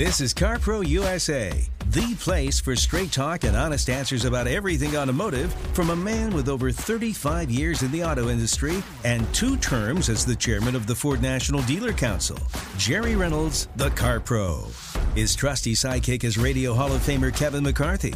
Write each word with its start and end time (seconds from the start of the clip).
This 0.00 0.22
is 0.22 0.32
CarPro 0.32 0.88
USA, 0.88 1.52
the 1.90 2.14
place 2.14 2.58
for 2.58 2.74
straight 2.74 3.12
talk 3.12 3.44
and 3.44 3.54
honest 3.54 3.90
answers 3.90 4.24
about 4.24 4.46
everything 4.46 4.96
automotive 4.96 5.52
from 5.74 5.90
a 5.90 5.94
man 5.94 6.32
with 6.32 6.48
over 6.48 6.72
35 6.72 7.50
years 7.50 7.82
in 7.82 7.90
the 7.90 8.02
auto 8.02 8.30
industry 8.30 8.82
and 9.04 9.30
two 9.34 9.58
terms 9.58 10.08
as 10.08 10.24
the 10.24 10.34
chairman 10.34 10.74
of 10.74 10.86
the 10.86 10.94
Ford 10.94 11.20
National 11.20 11.60
Dealer 11.64 11.92
Council, 11.92 12.38
Jerry 12.78 13.14
Reynolds, 13.14 13.68
the 13.76 13.90
CarPro. 13.90 14.72
His 15.14 15.36
trusty 15.36 15.74
sidekick 15.74 16.24
is 16.24 16.38
Radio 16.38 16.72
Hall 16.72 16.90
of 16.94 17.02
Famer 17.02 17.36
Kevin 17.36 17.62
McCarthy. 17.62 18.14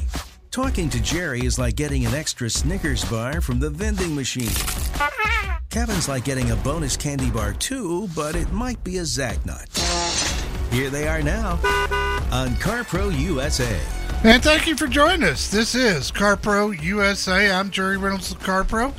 Talking 0.51 0.89
to 0.89 1.03
Jerry 1.03 1.45
is 1.45 1.59
like 1.59 1.77
getting 1.77 2.07
an 2.07 2.15
extra 2.15 2.49
Snickers 2.49 3.05
bar 3.05 3.43
from 3.43 3.61
the 3.61 3.69
vending 3.69 4.15
machine. 4.15 4.55
Kevin's 5.69 6.09
like 6.09 6.25
getting 6.25 6.51
a 6.51 6.57
bonus 6.57 6.97
candy 6.97 7.31
bar 7.31 7.53
too, 7.53 8.09
but 8.17 8.37
it 8.37 8.51
might 8.53 8.83
be 8.85 8.97
a 8.97 9.03
Zagnut. 9.03 9.94
Here 10.75 10.91
they 10.91 11.07
are 11.07 11.23
now 11.23 11.53
on 12.33 12.49
CarPro 12.57 13.17
USA. 13.17 13.79
And 14.25 14.43
thank 14.43 14.67
you 14.67 14.77
for 14.77 14.89
joining 14.89 15.23
us. 15.23 15.49
This 15.49 15.77
is 15.77 16.11
CarPro 16.11 16.83
USA. 16.83 17.53
I'm 17.53 17.71
Jerry 17.71 17.97
Reynolds 17.97 18.33
of 18.33 18.41
CarPro. 18.41 18.93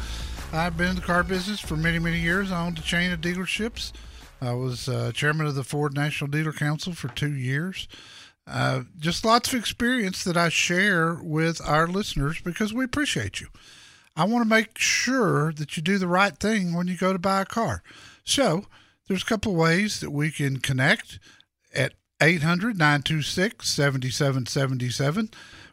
I've 0.54 0.78
been 0.78 0.92
in 0.92 0.96
the 0.96 1.02
car 1.02 1.22
business 1.22 1.60
for 1.60 1.76
many, 1.76 2.00
many 2.00 2.18
years. 2.18 2.50
I 2.50 2.66
owned 2.66 2.80
a 2.80 2.82
chain 2.82 3.12
of 3.12 3.20
dealerships. 3.20 3.92
I 4.40 4.54
was 4.54 4.88
uh, 4.88 5.12
chairman 5.14 5.48
of 5.48 5.56
the 5.56 5.66
Ford 5.66 5.94
National 5.94 6.30
Dealer 6.30 6.54
Council 6.54 6.94
for 6.94 7.10
two 7.10 7.34
years. 7.34 7.90
Uh, 8.48 8.84
just 8.98 9.26
lots 9.26 9.52
of 9.52 9.60
experience 9.60 10.24
that 10.24 10.38
I 10.38 10.48
share 10.48 11.16
with 11.22 11.60
our 11.68 11.90
listeners 11.90 12.40
because 12.40 12.74
we 12.74 12.86
appreciate 12.86 13.42
you. 13.42 13.48
I 14.16 14.24
want 14.24 14.46
to 14.46 14.50
make 14.50 14.78
sure 14.78 15.52
that 15.52 15.76
you 15.76 15.84
do 15.84 15.98
the 15.98 16.08
right 16.08 16.38
thing 16.38 16.74
when 16.74 16.88
you 16.88 16.96
go 16.96 17.12
to 17.12 17.20
buy 17.20 17.42
a 17.42 17.46
car. 17.46 17.84
So, 18.24 18.64
there's 19.08 19.24
a 19.24 19.28
couple 19.28 19.54
ways 19.54 20.00
that 20.00 20.10
we 20.10 20.32
can 20.32 20.58
connect 20.58 21.20
at 21.76 21.94
800 22.22 22.78
926 22.78 23.68
7777. 23.70 25.30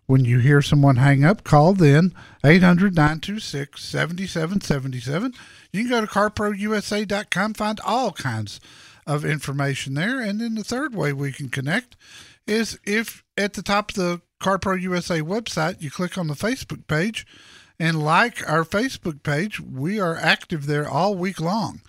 When 0.06 0.24
you 0.24 0.40
hear 0.40 0.60
someone 0.60 0.96
hang 0.96 1.24
up, 1.24 1.44
call 1.44 1.74
then 1.74 2.12
800 2.44 2.94
926 2.94 3.82
7777. 3.82 5.32
You 5.72 5.82
can 5.82 5.90
go 5.90 6.00
to 6.00 6.06
carprousa.com, 6.06 7.54
find 7.54 7.80
all 7.84 8.12
kinds 8.12 8.60
of 9.06 9.24
information 9.24 9.94
there. 9.94 10.20
And 10.20 10.40
then 10.40 10.56
the 10.56 10.64
third 10.64 10.94
way 10.94 11.12
we 11.12 11.32
can 11.32 11.48
connect 11.48 11.96
is 12.46 12.78
if 12.84 13.22
at 13.36 13.54
the 13.54 13.62
top 13.62 13.90
of 13.90 13.96
the 13.96 14.20
CarPro 14.40 14.80
USA 14.82 15.20
website, 15.20 15.80
you 15.80 15.90
click 15.90 16.18
on 16.18 16.26
the 16.26 16.34
Facebook 16.34 16.86
page 16.88 17.26
and 17.78 18.02
like 18.02 18.48
our 18.48 18.64
Facebook 18.64 19.22
page. 19.22 19.60
We 19.60 20.00
are 20.00 20.16
active 20.16 20.66
there 20.66 20.88
all 20.88 21.14
week 21.14 21.40
long. 21.40 21.80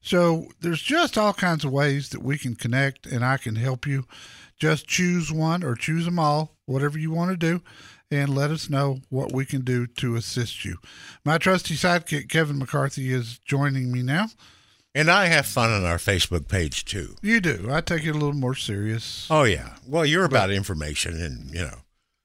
So 0.00 0.48
there's 0.60 0.82
just 0.82 1.18
all 1.18 1.32
kinds 1.32 1.64
of 1.64 1.72
ways 1.72 2.10
that 2.10 2.22
we 2.22 2.38
can 2.38 2.54
connect 2.54 3.06
and 3.06 3.24
I 3.24 3.36
can 3.36 3.56
help 3.56 3.86
you. 3.86 4.04
Just 4.58 4.86
choose 4.86 5.32
one 5.32 5.62
or 5.62 5.74
choose 5.74 6.04
them 6.04 6.18
all, 6.18 6.56
whatever 6.66 6.98
you 6.98 7.10
want 7.10 7.30
to 7.30 7.36
do, 7.36 7.62
and 8.10 8.34
let 8.34 8.50
us 8.50 8.68
know 8.68 9.00
what 9.08 9.32
we 9.32 9.44
can 9.44 9.62
do 9.62 9.86
to 9.86 10.16
assist 10.16 10.64
you. 10.64 10.78
My 11.24 11.38
trusty 11.38 11.74
sidekick, 11.74 12.28
Kevin 12.28 12.58
McCarthy, 12.58 13.12
is 13.12 13.38
joining 13.38 13.92
me 13.92 14.02
now. 14.02 14.28
And 14.94 15.10
I 15.10 15.26
have 15.26 15.46
fun 15.46 15.70
on 15.70 15.84
our 15.84 15.98
Facebook 15.98 16.48
page 16.48 16.84
too. 16.84 17.14
You 17.22 17.40
do. 17.40 17.68
I 17.70 17.80
take 17.80 18.04
it 18.04 18.10
a 18.10 18.14
little 18.14 18.32
more 18.32 18.54
serious. 18.54 19.28
Oh 19.30 19.44
yeah. 19.44 19.74
Well, 19.86 20.04
you're 20.04 20.24
about 20.24 20.50
information 20.50 21.20
and 21.22 21.50
you 21.50 21.60
know, 21.60 21.78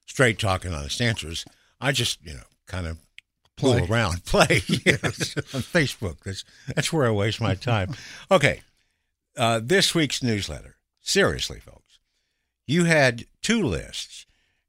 straight 0.06 0.38
talking, 0.38 0.72
honest 0.72 1.00
answers. 1.00 1.44
I 1.80 1.92
just 1.92 2.24
you 2.24 2.34
know 2.34 2.42
kind 2.66 2.86
of 2.86 2.98
Play. 3.56 3.80
fool 3.80 3.92
around, 3.92 4.24
play 4.26 4.62
yes, 4.66 5.36
on 5.54 5.62
Facebook. 5.62 6.20
That's 6.24 6.44
that's 6.74 6.92
where 6.92 7.06
I 7.06 7.10
waste 7.10 7.40
my 7.40 7.54
time. 7.54 7.94
Okay, 8.30 8.62
uh, 9.36 9.60
this 9.62 9.94
week's 9.94 10.22
newsletter. 10.22 10.76
Seriously, 11.00 11.60
folks, 11.60 11.98
you 12.66 12.84
had 12.84 13.26
two 13.42 13.62
lists, 13.62 14.26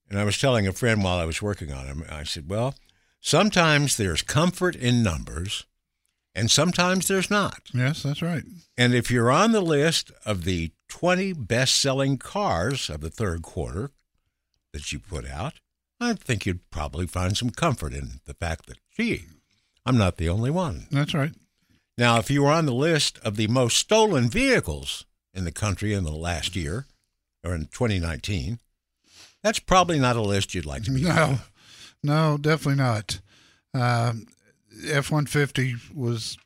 and 0.09 0.19
I 0.19 0.23
was 0.23 0.37
telling 0.37 0.67
a 0.67 0.73
friend 0.73 1.03
while 1.03 1.17
I 1.17 1.25
was 1.25 1.41
working 1.41 1.71
on 1.71 1.87
them. 1.87 2.03
I 2.09 2.23
said, 2.23 2.49
well, 2.49 2.75
sometimes 3.21 3.97
there's 3.97 4.21
comfort 4.21 4.75
in 4.75 5.01
numbers, 5.01 5.65
and 6.35 6.51
sometimes 6.51 7.07
there's 7.07 7.31
not. 7.31 7.69
Yes, 7.73 8.03
that's 8.03 8.21
right. 8.21 8.43
And 8.77 8.93
if 8.93 9.09
you're 9.09 9.31
on 9.31 9.51
the 9.51 9.61
list 9.61 10.11
of 10.25 10.43
the 10.43 10.71
20 10.89 11.33
best 11.33 11.75
selling 11.75 12.17
cars 12.17 12.89
of 12.89 13.01
the 13.01 13.09
third 13.09 13.41
quarter 13.41 13.91
that 14.73 14.91
you 14.91 14.99
put 14.99 15.27
out, 15.27 15.53
I 15.99 16.13
think 16.13 16.45
you'd 16.45 16.69
probably 16.69 17.07
find 17.07 17.37
some 17.37 17.49
comfort 17.49 17.93
in 17.93 18.19
the 18.25 18.33
fact 18.33 18.67
that, 18.67 18.77
gee, 18.95 19.25
I'm 19.85 19.97
not 19.97 20.17
the 20.17 20.29
only 20.29 20.51
one. 20.51 20.87
That's 20.91 21.13
right. 21.13 21.31
Now, 21.97 22.19
if 22.19 22.29
you 22.29 22.43
were 22.43 22.51
on 22.51 22.65
the 22.65 22.73
list 22.73 23.19
of 23.19 23.37
the 23.37 23.47
most 23.47 23.77
stolen 23.77 24.29
vehicles 24.29 25.05
in 25.33 25.45
the 25.45 25.51
country 25.51 25.93
in 25.93 26.03
the 26.03 26.11
last 26.11 26.55
year, 26.55 26.85
or 27.43 27.53
in 27.55 27.65
2019, 27.67 28.59
that's 29.43 29.59
probably 29.59 29.99
not 29.99 30.15
a 30.15 30.21
list 30.21 30.53
you'd 30.53 30.65
like 30.65 30.83
to 30.83 30.91
be 30.91 31.07
on. 31.07 31.15
No, 31.15 31.39
no, 32.03 32.37
definitely 32.37 32.83
not. 32.83 33.21
Um, 33.73 34.25
F 34.89 35.11
one 35.11 35.25
fifty 35.25 35.75
was 35.93 36.37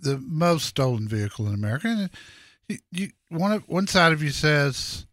the 0.00 0.18
most 0.18 0.66
stolen 0.66 1.08
vehicle 1.08 1.46
in 1.48 1.54
America. 1.54 1.88
And 1.88 2.10
you, 2.68 2.78
you, 2.92 3.08
one 3.30 3.60
one 3.66 3.86
side 3.86 4.12
of 4.12 4.22
you 4.22 4.30
says, 4.30 5.06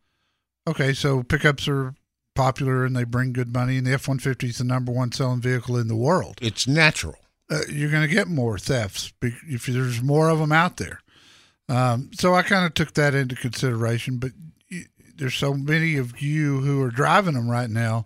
okay, 0.68 0.94
so 0.94 1.24
pickups 1.24 1.68
are 1.68 1.96
popular 2.36 2.86
and 2.86 2.96
they 2.96 3.04
bring 3.04 3.34
good 3.34 3.54
money, 3.54 3.78
and 3.78 3.86
the 3.88 3.94
F 3.94 4.08
one 4.08 4.20
fifty 4.20 4.48
is 4.48 4.58
the 4.58 4.64
number 4.64 4.92
one 4.92 5.12
selling 5.12 5.42
vehicle 5.42 5.78
in 5.78 5.88
the 5.88 5.96
world. 5.96 6.40
It's 6.42 6.68
natural. 6.68 7.16
Uh, 7.52 7.60
you're 7.70 7.92
going 7.92 8.08
to 8.08 8.14
get 8.14 8.28
more 8.28 8.58
thefts 8.58 9.14
if 9.22 9.66
there's 9.66 10.02
more 10.02 10.30
of 10.30 10.40
them 10.40 10.52
out 10.52 10.78
there. 10.78 11.02
Um, 11.70 12.10
so 12.14 12.34
I 12.34 12.42
kind 12.44 12.66
of 12.66 12.74
took 12.74 12.94
that 12.94 13.14
into 13.14 13.36
consideration, 13.36 14.18
but 14.18 14.32
y- 14.72 14.86
there's 15.16 15.36
so 15.36 15.54
many 15.54 15.98
of 15.98 16.22
you 16.22 16.62
who 16.62 16.82
are 16.82 16.90
driving 16.90 17.34
them 17.36 17.50
right 17.50 17.70
now. 17.70 18.06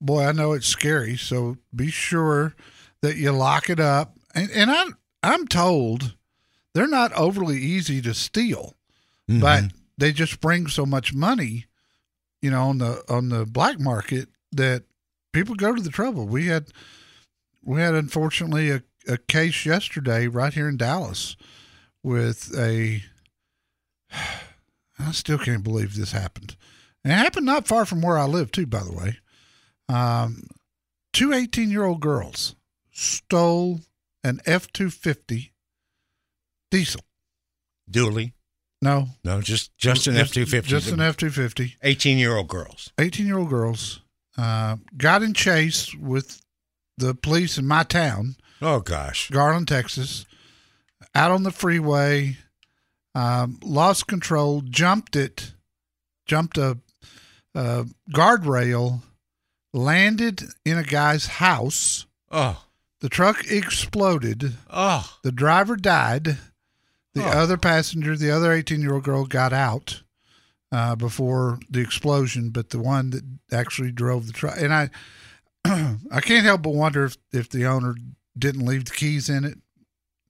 Boy, 0.00 0.26
I 0.26 0.32
know 0.32 0.52
it's 0.52 0.66
scary. 0.66 1.16
So 1.16 1.56
be 1.74 1.90
sure 1.90 2.54
that 3.02 3.16
you 3.16 3.32
lock 3.32 3.70
it 3.70 3.80
up. 3.80 4.16
And, 4.34 4.50
and 4.50 4.70
I, 4.70 4.84
I'm 5.22 5.46
told 5.48 6.14
they're 6.74 6.86
not 6.86 7.12
overly 7.14 7.58
easy 7.58 8.02
to 8.02 8.12
steal, 8.14 8.74
but 9.28 9.64
they 9.96 10.12
just 10.12 10.40
bring 10.40 10.66
so 10.66 10.84
much 10.84 11.14
money, 11.14 11.64
you 12.42 12.50
know, 12.50 12.68
on 12.68 12.78
the 12.78 13.02
on 13.08 13.28
the 13.28 13.44
black 13.44 13.80
market 13.80 14.28
that 14.52 14.84
people 15.32 15.54
go 15.54 15.74
to 15.74 15.82
the 15.82 15.90
trouble. 15.90 16.26
We 16.26 16.46
had 16.46 16.68
we 17.62 17.80
had 17.80 17.94
unfortunately 17.94 18.70
a, 18.70 18.82
a 19.08 19.18
case 19.18 19.66
yesterday 19.66 20.28
right 20.28 20.52
here 20.52 20.68
in 20.68 20.76
Dallas 20.76 21.36
with 22.02 22.54
a 22.56 23.02
I 24.98 25.12
still 25.12 25.38
can't 25.38 25.62
believe 25.62 25.94
this 25.94 26.12
happened. 26.12 26.56
And 27.04 27.12
it 27.12 27.16
happened 27.16 27.46
not 27.46 27.68
far 27.68 27.84
from 27.84 28.00
where 28.00 28.16
I 28.16 28.24
live 28.24 28.50
too, 28.50 28.66
by 28.66 28.82
the 28.82 28.92
way. 28.92 29.18
Um, 29.88 30.48
two 31.12 31.32
18 31.32 31.70
year 31.70 31.84
old 31.84 32.00
girls 32.00 32.56
stole 32.90 33.80
an 34.24 34.40
F 34.46 34.72
two 34.72 34.90
fifty 34.90 35.52
diesel. 36.70 37.02
Dually. 37.90 38.32
No, 38.82 39.08
No, 39.24 39.40
just 39.40 39.76
just 39.78 40.06
an 40.06 40.16
F 40.16 40.32
two 40.32 40.44
fifty. 40.46 40.68
Just 40.70 40.90
an 40.92 41.00
F 41.00 41.16
two 41.16 41.30
fifty. 41.30 41.76
Eighteen 41.82 42.18
year 42.18 42.36
old 42.36 42.48
girls. 42.48 42.92
18 42.98 43.26
year 43.26 43.38
old 43.38 43.48
girls 43.48 44.00
uh, 44.38 44.76
got 44.96 45.22
in 45.22 45.32
chase 45.32 45.94
with 45.94 46.40
the 46.98 47.14
police 47.14 47.56
in 47.58 47.66
my 47.66 47.82
town, 47.82 48.36
Oh 48.62 48.80
gosh. 48.80 49.30
Garland, 49.30 49.68
Texas, 49.68 50.24
out 51.14 51.30
on 51.30 51.42
the 51.42 51.50
freeway, 51.50 52.36
um, 53.14 53.58
lost 53.62 54.06
control, 54.06 54.60
jumped 54.62 55.16
it, 55.16 55.52
jumped 56.26 56.56
a, 56.58 56.78
a 57.54 57.86
guardrail, 58.12 59.02
landed 59.72 60.42
in 60.64 60.78
a 60.78 60.84
guy's 60.84 61.26
house. 61.26 62.06
Oh, 62.30 62.62
The 63.00 63.08
truck 63.08 63.44
exploded. 63.50 64.54
oh, 64.70 65.18
The 65.22 65.32
driver 65.32 65.76
died. 65.76 66.38
The 67.16 67.24
Oh. 67.24 67.28
other 67.28 67.56
passenger, 67.56 68.14
the 68.16 68.30
other 68.30 68.52
18 68.52 68.80
year 68.80 68.94
old 68.94 69.04
girl, 69.04 69.24
got 69.24 69.52
out 69.52 70.02
uh, 70.70 70.94
before 70.96 71.58
the 71.70 71.80
explosion, 71.80 72.50
but 72.50 72.70
the 72.70 72.78
one 72.78 73.10
that 73.10 73.24
actually 73.50 73.90
drove 73.90 74.26
the 74.26 74.32
truck. 74.32 74.56
And 74.60 74.72
I, 74.74 74.90
I 75.64 76.20
can't 76.20 76.44
help 76.44 76.62
but 76.62 76.74
wonder 76.74 77.04
if, 77.06 77.16
if 77.32 77.48
the 77.48 77.64
owner 77.66 77.94
didn't 78.38 78.66
leave 78.66 78.84
the 78.84 78.90
keys 78.92 79.28
in 79.30 79.44
it. 79.44 79.58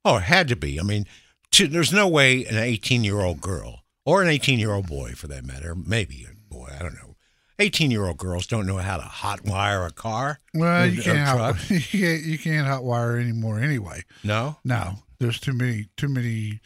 oh! 0.05 0.17
It 0.19 0.23
had 0.23 0.47
to 0.49 0.57
be. 0.57 0.79
I 0.79 0.85
mean, 0.85 1.07
to, 1.53 1.67
there's 1.67 1.93
no 1.93 2.07
way 2.07 2.45
an 2.45 2.57
18 2.57 3.03
year 3.03 3.21
old 3.21 3.41
girl 3.41 3.81
or 4.05 4.23
an 4.23 4.29
18 4.29 4.59
year 4.61 4.73
old 4.73 4.87
boy, 4.87 5.13
for 5.13 5.27
that 5.27 5.45
matter, 5.45 5.75
maybe 5.75 6.25
a 6.31 6.35
boy, 6.55 6.69
I 6.79 6.83
don't 6.83 6.95
know. 6.95 7.16
18 7.59 7.91
year 7.91 8.07
old 8.07 8.19
girls 8.19 8.47
don't 8.47 8.67
know 8.67 8.77
how 8.79 8.97
to 8.97 9.03
hotwire 9.05 9.87
a 9.87 9.93
car. 9.93 10.41
Well, 10.55 10.87
you 10.87 11.03
can't, 11.03 11.27
hot, 11.27 11.71
you 11.71 11.81
can't 11.81 12.23
you 12.23 12.39
can't 12.39 12.67
hotwire 12.67 13.21
anymore 13.21 13.61
anyway. 13.61 14.03
No. 14.23 14.57
No, 14.65 14.97
there's 15.19 15.41
too 15.41 15.53
many 15.53 15.89
too 15.97 16.09
many 16.09 16.61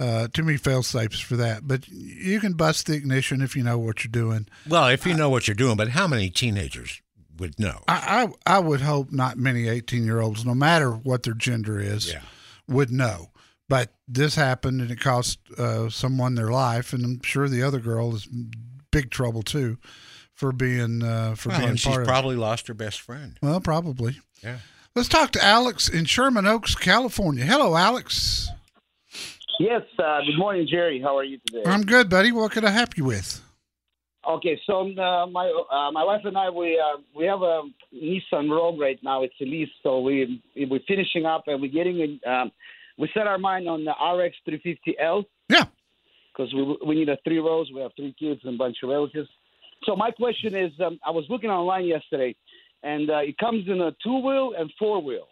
uh, 0.00 0.26
too 0.32 0.42
many 0.42 0.58
fail 0.58 0.82
safes 0.82 1.20
for 1.20 1.36
that. 1.36 1.66
But 1.68 1.88
you 1.88 2.40
can 2.40 2.54
bust 2.54 2.86
the 2.86 2.94
ignition 2.94 3.40
if 3.42 3.54
you 3.54 3.62
know 3.62 3.78
what 3.78 4.02
you're 4.04 4.10
doing. 4.10 4.48
Well, 4.68 4.88
if 4.88 5.06
you 5.06 5.14
know 5.14 5.30
what 5.30 5.46
you're 5.46 5.54
doing, 5.54 5.76
but 5.76 5.90
how 5.90 6.08
many 6.08 6.30
teenagers 6.30 7.00
would 7.38 7.58
know? 7.60 7.82
I 7.86 8.28
I, 8.46 8.56
I 8.56 8.58
would 8.58 8.80
hope 8.80 9.12
not 9.12 9.36
many 9.38 9.68
18 9.68 10.04
year 10.04 10.20
olds, 10.20 10.44
no 10.44 10.54
matter 10.54 10.90
what 10.90 11.22
their 11.22 11.34
gender 11.34 11.78
is, 11.80 12.12
Yeah. 12.12 12.20
would 12.68 12.90
know. 12.90 13.30
But 13.68 13.94
this 14.06 14.34
happened 14.34 14.80
and 14.82 14.90
it 14.90 15.00
cost 15.00 15.38
uh, 15.56 15.88
someone 15.88 16.34
their 16.34 16.50
life, 16.50 16.92
and 16.92 17.02
I'm 17.04 17.22
sure 17.22 17.48
the 17.48 17.62
other 17.62 17.78
girl 17.80 18.14
is 18.14 18.26
in 18.26 18.50
big 18.90 19.10
trouble 19.10 19.42
too 19.42 19.78
for 20.34 20.52
being 20.52 21.02
uh, 21.02 21.34
for 21.36 21.48
Well, 21.50 21.58
being 21.58 21.70
and 21.70 21.80
she's 21.80 21.88
part 21.90 22.02
of. 22.02 22.08
probably 22.08 22.36
lost 22.36 22.66
her 22.68 22.74
best 22.74 23.00
friend. 23.00 23.38
well, 23.42 23.60
probably. 23.60 24.16
Yeah. 24.42 24.58
Let's 24.94 25.08
talk 25.08 25.32
to 25.32 25.44
Alex 25.44 25.88
in 25.88 26.04
Sherman 26.04 26.46
Oaks, 26.46 26.74
California. 26.74 27.44
Hello, 27.44 27.74
Alex. 27.76 28.48
Yes. 29.58 29.82
Uh, 29.98 30.20
good 30.26 30.36
morning, 30.38 30.66
Jerry. 30.70 31.00
How 31.00 31.16
are 31.16 31.24
you 31.24 31.38
today? 31.46 31.62
I'm 31.66 31.82
good, 31.82 32.08
buddy. 32.10 32.32
What 32.32 32.52
can 32.52 32.64
I 32.64 32.70
help 32.70 32.96
you 32.96 33.04
with? 33.04 33.40
okay, 34.26 34.58
so 34.66 34.80
uh, 34.80 35.26
my 35.26 35.46
uh, 35.70 35.90
my 35.92 36.02
wife 36.02 36.22
and 36.24 36.36
I 36.38 36.48
we 36.50 36.78
uh, 36.80 36.98
we 37.14 37.26
have 37.26 37.42
a 37.42 37.62
Nissan 37.94 38.50
Rogue 38.50 38.80
right 38.80 38.98
now. 39.02 39.22
It's 39.22 39.34
a 39.40 39.44
lease, 39.44 39.68
so 39.82 40.00
we 40.00 40.42
we're 40.56 40.80
finishing 40.88 41.26
up 41.26 41.44
and 41.46 41.60
we're 41.60 41.70
getting 41.70 42.18
a, 42.24 42.30
um, 42.30 42.52
we 42.98 43.08
set 43.12 43.26
our 43.26 43.36
mind 43.38 43.68
on 43.68 43.84
the 43.84 43.90
RX 43.92 44.34
350L 44.48 45.24
Yeah. 45.50 45.64
because 46.32 46.54
we 46.54 46.62
we 46.86 46.94
need 46.94 47.08
a 47.10 47.18
three 47.22 47.38
rows. 47.38 47.70
We 47.74 47.80
have 47.82 47.92
three 47.96 48.14
kids 48.18 48.40
and 48.44 48.54
a 48.54 48.58
bunch 48.58 48.78
of 48.82 48.88
relatives. 48.88 49.28
So 49.86 49.96
my 49.96 50.10
question 50.10 50.54
is, 50.54 50.72
um, 50.84 50.98
I 51.06 51.10
was 51.10 51.24
looking 51.28 51.50
online 51.50 51.86
yesterday, 51.86 52.34
and 52.82 53.10
uh, 53.10 53.18
it 53.18 53.38
comes 53.38 53.66
in 53.68 53.80
a 53.80 53.92
two 54.02 54.18
wheel 54.18 54.54
and 54.56 54.72
four 54.78 55.02
wheel. 55.02 55.26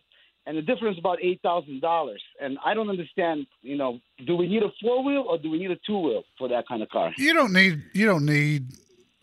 And 0.45 0.59
the 0.59 0.63
difference 0.63 0.97
is 0.97 0.99
about 0.99 1.19
eight 1.23 1.41
thousand 1.43 1.81
dollars, 1.81 2.23
and 2.41 2.59
I 2.65 2.75
don't 2.75 2.91
understand. 2.91 3.47
You 3.63 3.77
know, 3.77 4.01
do 4.27 4.35
we 4.37 4.49
need 4.49 4.63
a 4.65 4.73
four 4.83 5.05
wheel 5.05 5.25
or 5.29 5.39
do 5.39 5.49
we 5.51 5.59
need 5.59 5.71
a 5.71 5.79
two 5.87 5.99
wheel 5.99 6.25
for 6.37 6.49
that 6.49 6.67
kind 6.67 6.83
of 6.83 6.89
car? 6.89 7.13
You 7.17 7.33
don't 7.33 7.53
need. 7.53 7.83
You 7.93 8.07
don't 8.07 8.27
need. 8.27 8.73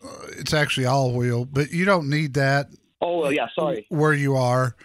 Uh, 0.02 0.08
it's 0.38 0.54
actually 0.54 0.86
all 0.86 1.12
wheel, 1.12 1.44
but 1.44 1.72
you 1.72 1.84
don't 1.84 2.08
need 2.08 2.32
that 2.34 2.68
Oh 3.00 3.18
well, 3.20 3.32
yeah. 3.32 3.46
Sorry. 3.54 3.86
where 3.88 4.12
you 4.12 4.36
are. 4.36 4.76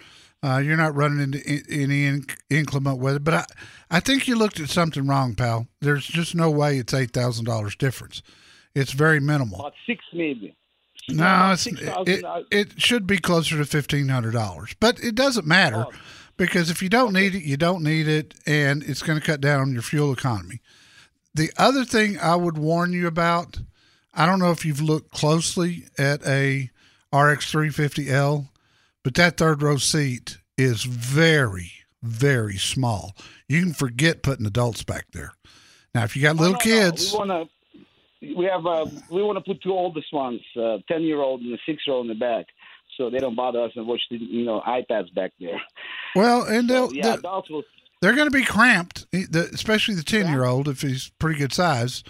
Uh, 0.44 0.60
you're 0.60 0.78
not 0.78 0.96
running 0.96 1.20
into 1.22 1.40
any 1.70 2.04
inc- 2.04 2.38
inclement 2.50 3.00
weather. 3.00 3.20
But 3.20 3.34
I, 3.34 3.46
I 3.90 4.00
think 4.00 4.28
you 4.28 4.36
looked 4.36 4.60
at 4.60 4.70
something 4.70 5.08
wrong, 5.08 5.36
pal. 5.36 5.68
There's 5.82 6.06
just 6.06 6.36
no 6.36 6.52
way 6.52 6.78
it's 6.78 6.94
eight 6.94 7.12
thousand 7.12 7.46
dollars 7.46 7.76
difference. 7.76 8.22
It's 8.76 8.92
very 8.92 9.20
minimal. 9.20 9.60
About 9.62 9.74
six 9.88 10.04
maybe. 10.14 10.56
No, 11.10 11.24
About 11.24 11.54
it's, 11.54 11.62
six 11.64 11.82
it, 11.82 12.26
it 12.52 12.82
should 12.82 13.08
be 13.08 13.18
closer 13.18 13.58
to 13.58 13.66
fifteen 13.66 14.10
hundred 14.10 14.34
dollars, 14.34 14.76
but 14.80 15.00
it 15.04 15.16
doesn't 15.16 15.48
matter 15.48 15.86
Oh. 15.88 15.92
because 16.38 16.70
if 16.70 16.82
you 16.82 16.90
don't 16.90 17.14
need 17.14 17.36
it, 17.36 17.44
you 17.44 17.58
don't 17.58 17.84
need 17.84 18.08
it, 18.08 18.34
and 18.46 18.84
it's 18.84 19.02
going 19.04 19.20
to 19.20 19.26
cut 19.26 19.40
down 19.42 19.62
on 19.62 19.74
your 19.74 19.82
fuel 19.82 20.12
economy. 20.12 20.62
The 21.34 21.52
other 21.58 21.86
thing 21.86 22.18
I 22.20 22.36
would 22.36 22.58
warn 22.58 22.92
you 22.94 23.08
about, 23.08 23.60
I 24.14 24.26
don't 24.26 24.40
know 24.40 24.52
if 24.52 24.66
you've 24.66 24.82
looked 24.82 25.12
closely 25.12 25.86
at 25.98 26.26
a 26.26 26.70
RX 27.14 27.52
350L, 27.52 28.50
but 29.04 29.14
that 29.16 29.38
third 29.38 29.62
row 29.62 29.78
seat 29.78 30.38
is 30.58 30.84
very, 30.86 31.72
very 32.02 32.58
small. 32.58 33.16
You 33.48 33.62
can 33.62 33.74
forget 33.74 34.24
putting 34.24 34.46
adults 34.46 34.84
back 34.84 35.08
there. 35.12 35.34
Now, 35.94 36.04
if 36.04 36.16
you 36.16 36.22
got 36.24 36.38
little 36.38 36.58
kids, 36.58 37.12
We 37.14 37.20
want. 37.20 37.50
We 38.22 38.46
have. 38.52 38.66
Uh, 38.66 38.86
we 39.10 39.22
want 39.24 39.38
to 39.38 39.44
put 39.44 39.62
two 39.62 39.72
oldest 39.72 40.12
ones, 40.14 40.42
uh, 40.60 40.78
ten 40.88 41.02
year 41.04 41.20
old 41.22 41.42
and 41.42 41.54
a 41.54 41.58
six 41.66 41.84
year 41.86 41.96
old 41.96 42.06
in 42.06 42.10
the 42.10 42.20
back, 42.20 42.46
so 42.98 43.10
they 43.10 43.20
don't 43.20 43.36
bother 43.36 43.62
us 43.62 43.72
and 43.76 43.86
watch 43.88 44.02
the 44.10 44.18
you 44.18 44.46
know 44.46 44.62
iPads 44.68 45.14
back 45.14 45.32
there. 45.40 45.62
well, 46.16 46.44
and 46.44 46.70
they'll, 46.70 46.94
yeah, 46.94 47.04
they'll- 47.04 47.14
adults 47.16 47.50
will. 47.50 47.64
they're 48.02 48.16
going 48.16 48.30
to 48.30 48.38
be 48.38 48.46
cramped, 48.46 49.06
especially 49.14 49.96
the 49.96 50.04
10 50.04 50.28
year 50.28 50.46
old 50.46 50.68
if 50.68 50.82
he's 50.82 51.12
pretty 51.20 51.38
good 51.40 51.54
size. 51.54 52.04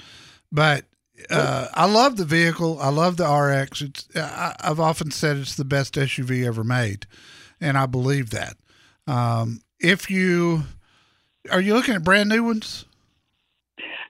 But 0.52 0.86
uh, 1.30 1.68
I 1.74 1.86
love 1.86 2.18
the 2.18 2.26
vehicle. 2.26 2.78
I 2.80 2.90
love 2.90 3.18
the 3.18 3.28
RX. 3.28 3.82
It's 3.82 4.08
I, 4.16 4.56
I've 4.60 4.80
often 4.80 5.12
said 5.12 5.38
it's 5.38 5.56
the 5.56 5.66
best 5.66 5.96
SUV 5.96 6.46
ever 6.46 6.64
made, 6.64 7.08
and 7.60 7.78
I 7.78 7.88
believe 7.88 8.30
that. 8.30 8.56
Um, 9.08 9.62
if 9.80 10.10
you 10.10 10.64
are 11.52 11.62
you 11.62 11.74
looking 11.74 11.96
at 11.96 12.04
brand 12.04 12.30
new 12.30 12.44
ones? 12.44 12.86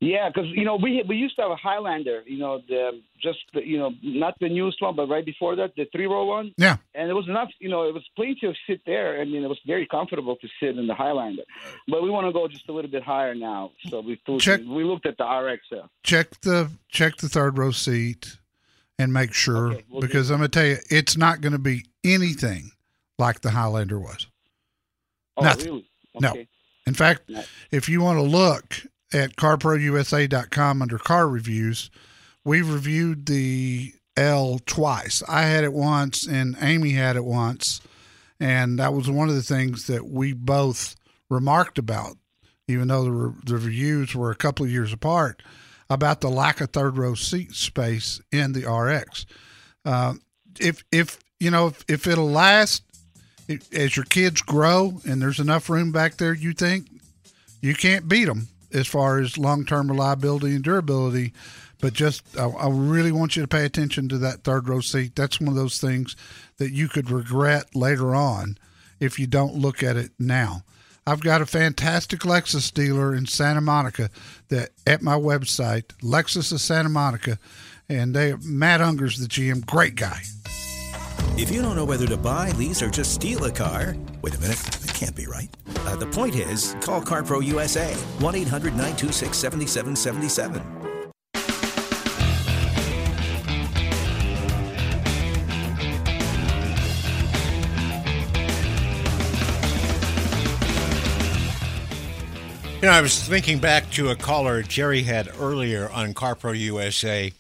Yeah, 0.02 0.30
because 0.30 0.50
you 0.52 0.66
know 0.66 0.76
we 0.76 1.04
we 1.08 1.16
used 1.16 1.36
to 1.38 1.44
have 1.44 1.52
a 1.52 1.56
Highlander, 1.56 2.22
you 2.26 2.38
know, 2.38 2.62
the 2.68 3.02
just 3.22 3.40
the, 3.54 3.66
you 3.66 3.78
know 3.78 3.92
not 4.04 4.36
the 4.42 4.50
newest 4.50 4.82
one, 4.82 4.96
but 4.96 5.08
right 5.08 5.26
before 5.26 5.56
that, 5.56 5.74
the 5.78 5.86
three 5.92 6.06
row 6.06 6.26
one, 6.26 6.54
Yeah, 6.58 6.78
and 6.94 7.10
it 7.10 7.14
was 7.14 7.28
enough. 7.30 7.50
You 7.60 7.70
know, 7.70 7.84
it 7.88 7.94
was 7.94 8.04
plenty 8.16 8.46
of 8.48 8.56
sit 8.68 8.82
there. 8.86 9.22
I 9.22 9.26
mean, 9.26 9.44
it 9.44 9.48
was 9.48 9.60
very 9.66 9.88
comfortable 9.88 10.36
to 10.36 10.48
sit 10.60 10.78
in 10.78 10.88
the 10.88 10.94
Highlander, 10.96 11.44
but 11.88 12.04
we 12.04 12.10
want 12.10 12.28
to 12.28 12.34
go 12.34 12.48
just 12.48 12.68
a 12.68 12.74
little 12.74 12.92
bit 12.92 13.04
higher 13.04 13.34
now. 13.34 13.72
So 13.88 14.02
we 14.02 14.20
Check- 14.40 14.62
we 14.68 14.84
looked 14.84 15.06
at 15.06 15.18
the 15.18 15.24
RX. 15.26 15.64
Uh, 15.72 15.88
check 16.04 16.42
the 16.42 16.70
check 16.90 17.16
the 17.18 17.30
third 17.30 17.58
row 17.58 17.72
seat 17.72 18.38
and 19.00 19.14
make 19.14 19.34
sure 19.34 19.74
Okay, 19.74 19.84
we'll 19.90 20.02
because 20.02 20.30
I'm 20.30 20.40
going 20.40 20.50
to 20.52 20.60
tell 20.60 20.68
you 20.68 20.78
it's 20.90 21.16
not 21.16 21.40
going 21.42 21.54
to 21.54 21.60
be 21.60 21.86
anything 22.04 22.72
like 23.18 23.42
the 23.42 23.52
Highlander 23.52 23.98
was. 24.00 24.28
oh, 25.38 25.44
Nothing. 25.44 25.66
really? 25.72 25.86
No. 26.20 26.34
In 26.88 26.94
fact, 26.94 27.30
if 27.72 27.90
you 27.90 28.02
want 28.02 28.18
to 28.20 28.24
look 28.24 28.76
at 29.16 29.36
carprousa.com 29.36 30.82
under 30.82 30.98
car 30.98 31.28
reviews, 31.28 31.90
We've 32.46 32.72
reviewed 32.72 33.26
the 33.26 33.92
L 34.16 34.60
twice. 34.68 35.24
I 35.28 35.42
had 35.42 35.63
it 35.63 35.74
once 35.74 36.28
and 36.28 36.56
Amy 36.62 36.92
had 36.92 37.16
it 37.16 37.25
once. 37.25 37.82
And 38.39 38.78
that 38.78 38.94
was 38.94 39.10
one 39.10 39.30
of 39.30 39.36
the 39.36 39.42
things 39.42 39.88
that 39.88 40.06
we 40.08 40.32
both 40.32 40.96
remarked 41.28 41.80
about, 41.80 42.18
even 42.68 42.88
though 42.88 43.04
the, 43.04 43.12
re- 43.12 43.34
the 43.46 43.56
reviews 43.56 44.13
were 44.13 44.30
a 44.30 44.36
couple 44.36 44.63
of 44.63 44.72
years 44.72 44.94
apart, 44.94 45.42
about 45.89 46.22
the 46.22 46.30
lack 46.30 46.62
of 46.62 46.70
third 46.70 46.98
row 46.98 47.16
seat 47.16 47.54
space 47.54 48.22
in 48.32 48.54
the 48.54 48.70
RX. 48.70 49.25
Uh, 49.84 50.13
if, 50.60 50.84
if, 50.92 51.18
you 51.39 51.50
know, 51.50 51.68
if, 51.68 51.84
if 51.88 52.08
it'll 52.08 52.30
last 52.30 52.84
as 53.74 53.96
your 53.96 54.06
kids 54.06 54.42
grow 54.42 55.00
and 55.08 55.22
there's 55.22 55.39
enough 55.39 55.70
room 55.70 55.92
back 55.92 56.18
there, 56.18 56.34
you 56.34 56.54
think 56.54 56.88
you 57.62 57.74
can't 57.74 58.08
beat 58.08 58.25
them 58.25 58.50
as 58.75 58.88
far 58.88 59.20
as 59.20 59.38
long 59.38 59.65
term 59.65 59.89
reliability 59.89 60.53
and 60.53 60.63
durability. 60.63 61.34
But 61.82 61.94
just, 61.94 62.24
I, 62.38 62.48
I 62.48 62.70
really 62.70 63.12
want 63.12 63.36
you 63.36 63.41
to 63.41 63.48
pay 63.48 63.65
attention 63.65 64.10
to 64.10 64.17
that 64.20 64.44
third 64.44 64.70
row 64.70 64.82
seat. 64.82 65.15
That's 65.15 65.39
one 65.39 65.50
of 65.50 65.55
those 65.55 65.79
things 65.79 66.15
that 66.58 66.72
you 66.72 66.88
could 66.88 67.10
regret 67.10 67.75
later 67.75 68.15
on 68.15 68.58
if 69.00 69.20
you 69.20 69.27
don't 69.27 69.55
look 69.55 69.84
at 69.84 69.98
it 69.98 70.12
now. 70.20 70.63
I've 71.08 71.22
got 71.22 71.41
a 71.41 71.46
fantastic 71.46 72.22
Lexus 72.22 72.74
dealer 72.74 73.13
in 73.13 73.27
Santa 73.27 73.62
Monica 73.62 74.10
that 74.50 74.70
at 74.88 75.03
my 75.03 75.15
website, 75.15 75.86
Lexus 76.01 76.51
of 76.51 76.62
Santa 76.62 76.89
Monica, 76.89 77.38
and 77.88 78.15
they 78.15 78.34
Matt 78.44 78.82
Unger's 78.82 79.20
the 79.20 79.27
GM, 79.27 79.65
great 79.65 79.96
guy. 79.96 80.22
If 81.38 81.51
you 81.51 81.62
don't 81.62 81.75
know 81.75 81.86
whether 81.86 82.08
to 82.08 82.17
buy, 82.17 82.51
lease, 82.51 82.82
or 82.82 82.89
just 82.89 83.13
steal 83.13 83.44
a 83.46 83.51
car, 83.51 83.96
wait 84.22 84.34
a 84.34 84.39
minute, 84.39 84.85
can't 84.96 85.16
be 85.16 85.28
right. 85.28 85.50
Uh, 85.68 85.96
the 85.98 86.08
point 86.08 86.36
is, 86.36 86.75
call 86.82 87.02
CarPro 87.02 87.44
USA, 87.46 87.94
1 87.94 88.36
800 88.36 88.72
926 88.72 89.38
7777. 89.38 90.86
You 102.82 102.92
know, 102.92 102.98
I 102.98 103.02
was 103.02 103.20
thinking 103.20 103.58
back 103.58 103.90
to 103.92 104.10
a 104.10 104.16
caller 104.16 104.62
Jerry 104.62 105.02
had 105.04 105.30
earlier 105.40 105.90
on 105.90 106.14
CarPro 106.14 106.58
USA 106.58 107.34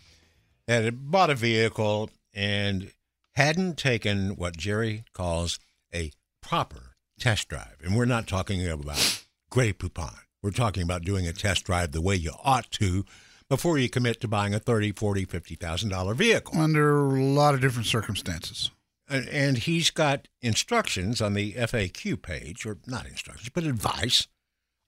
that 0.65 0.83
had 0.83 1.11
bought 1.11 1.29
a 1.29 1.35
vehicle 1.35 2.09
and 2.33 2.91
hadn't 3.33 3.77
taken 3.77 4.37
what 4.37 4.57
Jerry 4.57 5.03
calls 5.13 5.59
a 5.93 6.11
proper 6.41 6.84
test 7.19 7.47
drive. 7.47 7.77
And 7.83 7.95
we're 7.95 8.05
not 8.05 8.27
talking 8.27 8.67
about 8.67 9.23
Grey 9.49 9.73
Poupon. 9.73 10.15
We're 10.41 10.51
talking 10.51 10.83
about 10.83 11.03
doing 11.03 11.27
a 11.27 11.33
test 11.33 11.65
drive 11.65 11.91
the 11.91 12.01
way 12.01 12.15
you 12.15 12.31
ought 12.43 12.69
to 12.71 13.05
before 13.49 13.77
you 13.77 13.89
commit 13.89 14.21
to 14.21 14.27
buying 14.27 14.53
a 14.53 14.59
thirty, 14.59 14.91
forty, 14.91 15.25
fifty 15.25 15.55
thousand 15.55 15.89
dollar 15.89 16.13
vehicle. 16.13 16.59
Under 16.59 17.05
a 17.05 17.23
lot 17.23 17.55
of 17.55 17.61
different 17.61 17.87
circumstances. 17.87 18.71
And, 19.07 19.27
and 19.29 19.57
he's 19.57 19.91
got 19.91 20.27
instructions 20.41 21.21
on 21.21 21.33
the 21.33 21.53
FAQ 21.53 22.21
page, 22.21 22.65
or 22.65 22.79
not 22.87 23.05
instructions, 23.05 23.49
but 23.49 23.63
advice 23.63 24.27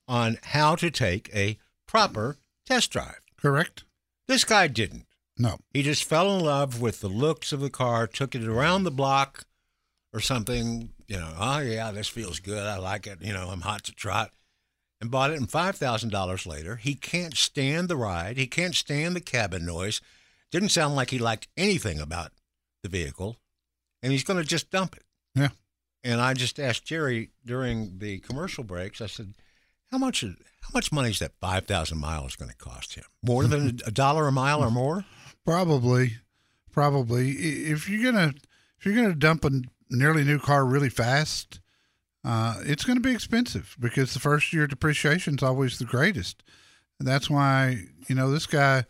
on 0.08 0.38
how 0.42 0.74
to 0.76 0.90
take 0.90 1.30
a 1.34 1.58
proper 1.86 2.36
test 2.66 2.90
drive. 2.90 3.20
Correct? 3.40 3.84
This 4.26 4.44
guy 4.44 4.66
didn't. 4.66 5.06
No. 5.36 5.58
He 5.72 5.82
just 5.82 6.04
fell 6.04 6.36
in 6.36 6.44
love 6.44 6.80
with 6.80 7.00
the 7.00 7.08
looks 7.08 7.52
of 7.52 7.60
the 7.60 7.70
car, 7.70 8.06
took 8.06 8.34
it 8.34 8.44
around 8.44 8.82
the 8.82 8.90
block 8.90 9.44
or 10.12 10.20
something, 10.20 10.90
you 11.08 11.16
know, 11.16 11.32
oh 11.38 11.58
yeah, 11.60 11.90
this 11.90 12.08
feels 12.08 12.38
good. 12.38 12.66
I 12.66 12.78
like 12.78 13.06
it. 13.06 13.22
You 13.22 13.32
know, 13.32 13.48
I'm 13.48 13.62
hot 13.62 13.84
to 13.84 13.92
trot. 13.92 14.30
And 15.00 15.12
bought 15.12 15.30
it 15.30 15.38
and 15.38 15.50
five 15.50 15.76
thousand 15.76 16.10
dollars 16.10 16.46
later. 16.46 16.76
He 16.76 16.94
can't 16.94 17.36
stand 17.36 17.88
the 17.88 17.96
ride. 17.96 18.36
He 18.36 18.46
can't 18.46 18.74
stand 18.74 19.14
the 19.14 19.20
cabin 19.20 19.64
noise. 19.64 20.00
Didn't 20.50 20.70
sound 20.70 20.96
like 20.96 21.10
he 21.10 21.18
liked 21.18 21.48
anything 21.56 22.00
about 22.00 22.32
the 22.82 22.88
vehicle. 22.88 23.36
And 24.02 24.12
he's 24.12 24.24
gonna 24.24 24.44
just 24.44 24.70
dump 24.70 24.96
it. 24.96 25.04
Yeah. 25.34 25.48
And 26.02 26.20
I 26.20 26.34
just 26.34 26.58
asked 26.58 26.84
Jerry 26.84 27.30
during 27.44 27.98
the 27.98 28.18
commercial 28.20 28.64
breaks, 28.64 29.00
I 29.00 29.06
said, 29.06 29.34
How 29.90 29.98
much 29.98 30.22
how 30.22 30.70
much 30.74 30.92
money 30.92 31.10
is 31.10 31.20
that 31.20 31.32
five 31.40 31.66
thousand 31.66 31.98
miles 31.98 32.36
gonna 32.36 32.54
cost 32.54 32.94
him? 32.94 33.04
More 33.22 33.44
than 33.44 33.70
mm-hmm. 33.70 33.88
a 33.88 33.92
dollar 33.92 34.26
a 34.26 34.32
mile 34.32 34.62
or 34.62 34.70
more? 34.70 35.04
Probably, 35.44 36.16
probably. 36.72 37.30
If 37.30 37.88
you're 37.88 38.12
gonna 38.12 38.34
if 38.78 38.84
you're 38.84 38.96
gonna 38.96 39.14
dump 39.14 39.44
a 39.44 39.62
nearly 39.90 40.24
new 40.24 40.38
car 40.38 40.64
really 40.64 40.90
fast, 40.90 41.60
uh, 42.24 42.56
it's 42.64 42.84
going 42.84 42.96
to 42.96 43.02
be 43.02 43.14
expensive 43.14 43.76
because 43.78 44.12
the 44.12 44.20
first 44.20 44.52
year 44.52 44.66
depreciation 44.66 45.36
is 45.36 45.42
always 45.42 45.78
the 45.78 45.84
greatest. 45.84 46.42
And 46.98 47.06
that's 47.06 47.30
why 47.30 47.84
you 48.08 48.14
know 48.14 48.30
this 48.30 48.46
guy, 48.46 48.84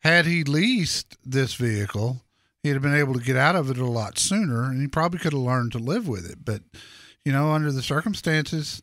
had 0.00 0.26
he 0.26 0.44
leased 0.44 1.16
this 1.24 1.54
vehicle, 1.54 2.22
he'd 2.62 2.70
have 2.70 2.82
been 2.82 2.94
able 2.94 3.14
to 3.14 3.20
get 3.20 3.36
out 3.36 3.56
of 3.56 3.70
it 3.70 3.78
a 3.78 3.86
lot 3.86 4.18
sooner, 4.18 4.64
and 4.64 4.80
he 4.80 4.88
probably 4.88 5.18
could 5.18 5.32
have 5.32 5.42
learned 5.42 5.72
to 5.72 5.78
live 5.78 6.08
with 6.08 6.28
it. 6.28 6.44
But 6.44 6.62
you 7.24 7.32
know, 7.32 7.50
under 7.52 7.70
the 7.70 7.82
circumstances, 7.82 8.82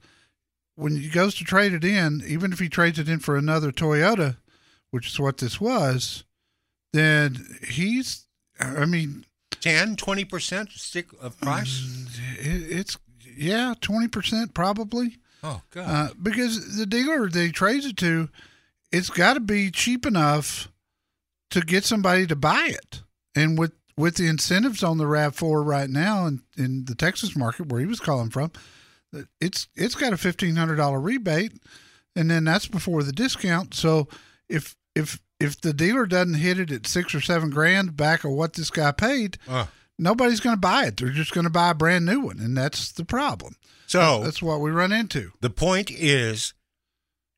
when 0.76 0.96
he 0.98 1.10
goes 1.10 1.36
to 1.36 1.44
trade 1.44 1.74
it 1.74 1.84
in, 1.84 2.24
even 2.26 2.54
if 2.54 2.60
he 2.60 2.70
trades 2.70 3.00
it 3.00 3.10
in 3.10 3.20
for 3.20 3.36
another 3.36 3.72
Toyota, 3.72 4.38
which 4.92 5.08
is 5.08 5.20
what 5.20 5.38
this 5.38 5.60
was, 5.60 6.24
then 6.94 7.58
he's 7.68 8.26
i 8.60 8.86
mean 8.86 9.26
10, 9.62 9.96
20% 9.96 10.72
stick 10.72 11.08
of 11.22 11.40
price? 11.42 12.08
it, 12.40 12.78
it's 12.80 12.98
yeah 13.38 13.74
20% 13.82 14.54
probably 14.54 15.18
Oh, 15.44 15.62
God. 15.72 15.86
uh, 15.88 16.14
because 16.22 16.76
the 16.78 16.86
dealer 16.86 17.30
they 17.30 17.50
trades 17.50 17.86
it 17.86 17.96
to 17.98 18.30
it's 18.92 19.10
got 19.10 19.36
to 19.36 19.40
be 19.40 19.72
cheap 19.72 20.06
enough 20.06 20.68
to 21.52 21.62
get 21.62 21.86
somebody 21.86 22.28
to 22.28 22.36
buy 22.36 22.68
it 22.70 23.02
and 23.36 23.58
with 23.58 23.72
with 23.98 24.16
the 24.16 24.28
incentives 24.28 24.84
on 24.84 24.98
the 24.98 25.06
rav4 25.06 25.66
right 25.66 25.90
now 25.90 26.26
in, 26.26 26.42
in 26.58 26.86
the 26.86 26.96
texas 26.96 27.36
market 27.38 27.68
where 27.68 27.80
he 27.80 27.86
was 27.86 28.00
calling 28.02 28.30
from 28.30 28.52
it's 29.40 29.68
it's 29.76 29.96
got 29.96 30.12
a 30.14 30.18
$1500 30.18 31.04
rebate 31.04 31.54
and 32.16 32.30
then 32.30 32.44
that's 32.44 32.68
before 32.68 33.04
the 33.04 33.14
discount 33.14 33.74
so 33.74 34.08
if 34.50 34.76
if 34.96 35.20
if 35.40 35.60
the 35.62 35.74
dealer 35.74 36.06
doesn't 36.06 36.34
hit 36.36 36.60
it 36.60 36.72
at 36.72 36.86
six 36.88 37.14
or 37.16 37.22
seven 37.22 37.50
grand 37.50 37.96
back 37.96 38.24
of 38.24 38.32
what 38.32 38.54
this 38.54 38.70
guy 38.70 38.92
paid 38.92 39.38
Uh, 39.48 39.66
nobody's 39.98 40.40
going 40.40 40.56
to 40.56 40.60
buy 40.60 40.86
it 40.86 40.98
they're 40.98 41.10
just 41.10 41.34
going 41.34 41.46
to 41.46 41.50
buy 41.50 41.70
a 41.70 41.76
brand 41.76 42.06
new 42.06 42.20
one 42.22 42.40
and 42.40 42.58
that's 42.58 42.92
the 42.92 43.06
problem 43.06 43.56
so 43.88 44.22
that's 44.24 44.42
what 44.42 44.60
we 44.62 44.70
run 44.72 44.92
into 44.92 45.32
the 45.42 45.50
point 45.50 45.90
is 45.92 46.54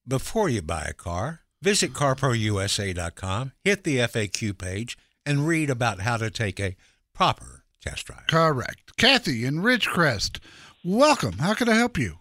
before 0.07 0.49
you 0.49 0.61
buy 0.63 0.87
a 0.89 0.93
car, 0.93 1.41
visit 1.61 1.93
carprousa.com, 1.93 3.51
hit 3.63 3.83
the 3.83 3.97
FAQ 3.97 4.57
page, 4.57 4.97
and 5.25 5.47
read 5.47 5.69
about 5.69 6.01
how 6.01 6.17
to 6.17 6.31
take 6.31 6.59
a 6.59 6.75
proper 7.13 7.63
test 7.81 8.07
drive. 8.07 8.25
Correct. 8.27 8.97
Kathy 8.97 9.45
in 9.45 9.57
Ridgecrest, 9.57 10.39
welcome. 10.83 11.33
How 11.37 11.53
can 11.53 11.69
I 11.69 11.75
help 11.75 11.97
you? 11.99 12.17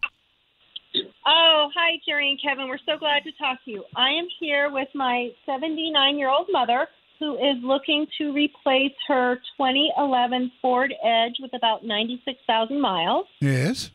Oh, 1.27 1.71
hi, 1.75 2.01
Jerry 2.07 2.31
and 2.31 2.41
Kevin. 2.43 2.69
We're 2.69 2.79
so 2.87 2.99
glad 2.99 3.25
to 3.25 3.33
talk 3.33 3.63
to 3.65 3.71
you. 3.71 3.85
I 3.95 4.11
am 4.11 4.27
here 4.39 4.71
with 4.71 4.89
my 4.95 5.31
79 5.45 6.17
year 6.17 6.31
old 6.31 6.47
mother 6.51 6.89
who 7.19 7.37
is 7.37 7.63
looking 7.63 8.07
to 8.17 8.33
replace 8.33 8.95
her 9.07 9.37
2011 9.59 10.51
Ford 10.63 10.95
Edge 11.05 11.35
with 11.41 11.53
about 11.53 11.85
96,000 11.85 12.81
miles. 12.81 13.27
Yes. 13.41 13.91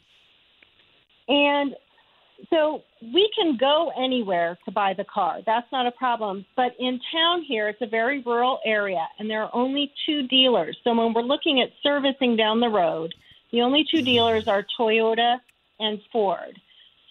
And 1.27 1.75
so 2.51 2.83
we 3.01 3.31
can 3.35 3.57
go 3.57 3.91
anywhere 3.97 4.59
to 4.65 4.71
buy 4.71 4.93
the 4.93 5.05
car. 5.05 5.39
That's 5.43 5.69
not 5.71 5.87
a 5.87 5.91
problem. 5.91 6.45
But 6.55 6.75
in 6.79 6.99
town 7.11 7.41
here, 7.41 7.67
it's 7.67 7.81
a 7.81 7.87
very 7.87 8.21
rural 8.21 8.59
area, 8.63 9.07
and 9.17 9.27
there 9.27 9.41
are 9.41 9.49
only 9.53 9.91
two 10.05 10.27
dealers. 10.27 10.77
So 10.83 10.93
when 10.93 11.13
we're 11.13 11.23
looking 11.23 11.61
at 11.61 11.69
servicing 11.81 12.35
down 12.35 12.59
the 12.59 12.69
road, 12.69 13.15
the 13.51 13.61
only 13.61 13.85
two 13.89 14.03
dealers 14.03 14.47
are 14.47 14.65
Toyota 14.79 15.39
and 15.79 15.99
Ford. 16.11 16.59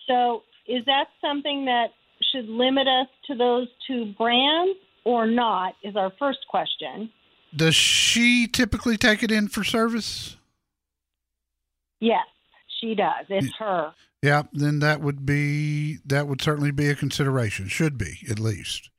So 0.07 0.43
is 0.67 0.85
that 0.87 1.07
something 1.21 1.65
that 1.67 1.89
should 2.33 2.49
limit 2.49 2.87
us 2.89 3.09
to 3.27 3.35
those 3.35 3.69
two 3.87 4.13
brands 4.19 4.79
or 5.05 5.27
not? 5.27 5.75
Is 5.83 5.97
our 5.97 6.13
first 6.19 6.41
question. 6.49 7.11
Does 7.55 7.75
she 7.75 8.49
typically 8.49 8.97
take 8.97 9.23
it 9.23 9.31
in 9.31 9.49
for 9.49 9.63
service? 9.63 10.37
Yes, 12.01 12.27
she 12.81 12.95
does. 12.95 13.27
It's 13.29 13.55
her. 13.59 13.93
Yeah, 14.23 14.45
then 14.53 14.81
that 14.81 15.01
would 15.01 15.25
be 15.27 15.99
that 16.07 16.27
would 16.27 16.41
certainly 16.41 16.71
be 16.71 16.89
a 16.89 16.95
consideration. 16.95 17.69
Should 17.69 17.99
be 17.99 18.21
at 18.31 18.39
least. 18.39 18.91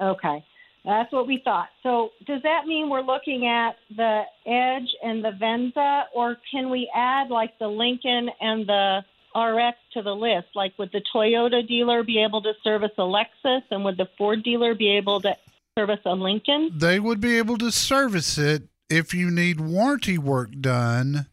Okay. 0.00 0.44
That's 0.84 1.12
what 1.12 1.28
we 1.28 1.40
thought. 1.44 1.68
So, 1.84 2.10
does 2.26 2.42
that 2.42 2.66
mean 2.66 2.90
we're 2.90 3.02
looking 3.02 3.46
at 3.46 3.76
the 3.96 4.22
Edge 4.46 4.88
and 5.02 5.24
the 5.24 5.30
Venza, 5.38 6.04
or 6.12 6.36
can 6.50 6.70
we 6.70 6.90
add 6.92 7.30
like 7.30 7.56
the 7.60 7.68
Lincoln 7.68 8.28
and 8.40 8.66
the 8.66 9.04
RX 9.34 9.78
to 9.94 10.02
the 10.02 10.14
list? 10.14 10.48
Like, 10.54 10.78
would 10.78 10.92
the 10.92 11.02
Toyota 11.14 11.66
dealer 11.66 12.02
be 12.02 12.22
able 12.22 12.42
to 12.42 12.52
service 12.62 12.92
a 12.98 13.02
Lexus, 13.02 13.62
and 13.70 13.84
would 13.84 13.96
the 13.96 14.08
Ford 14.18 14.42
dealer 14.42 14.74
be 14.74 14.96
able 14.96 15.20
to 15.22 15.36
service 15.76 16.00
a 16.04 16.14
Lincoln? 16.14 16.72
They 16.74 17.00
would 17.00 17.20
be 17.20 17.38
able 17.38 17.58
to 17.58 17.70
service 17.70 18.38
it 18.38 18.64
if 18.88 19.14
you 19.14 19.30
need 19.30 19.60
warranty 19.60 20.18
work 20.18 20.50
done. 20.60 21.26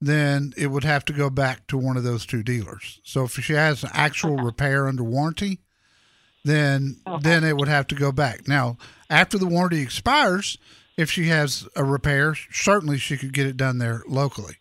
Then 0.00 0.52
it 0.56 0.66
would 0.66 0.82
have 0.82 1.04
to 1.06 1.12
go 1.12 1.30
back 1.30 1.68
to 1.68 1.78
one 1.78 1.96
of 1.96 2.02
those 2.02 2.26
two 2.26 2.42
dealers. 2.42 3.00
So 3.04 3.24
if 3.24 3.34
she 3.34 3.52
has 3.52 3.84
an 3.84 3.90
actual 3.92 4.36
repair 4.36 4.88
under 4.88 5.04
warranty, 5.04 5.60
then 6.44 6.96
then 7.20 7.44
it 7.44 7.56
would 7.56 7.68
have 7.68 7.86
to 7.88 7.94
go 7.94 8.10
back. 8.10 8.48
Now, 8.48 8.78
after 9.08 9.38
the 9.38 9.46
warranty 9.46 9.80
expires, 9.80 10.58
if 10.96 11.10
she 11.10 11.28
has 11.28 11.68
a 11.76 11.84
repair, 11.84 12.34
certainly 12.50 12.98
she 12.98 13.16
could 13.16 13.32
get 13.32 13.46
it 13.46 13.56
done 13.56 13.78
there 13.78 14.02
locally. 14.08 14.56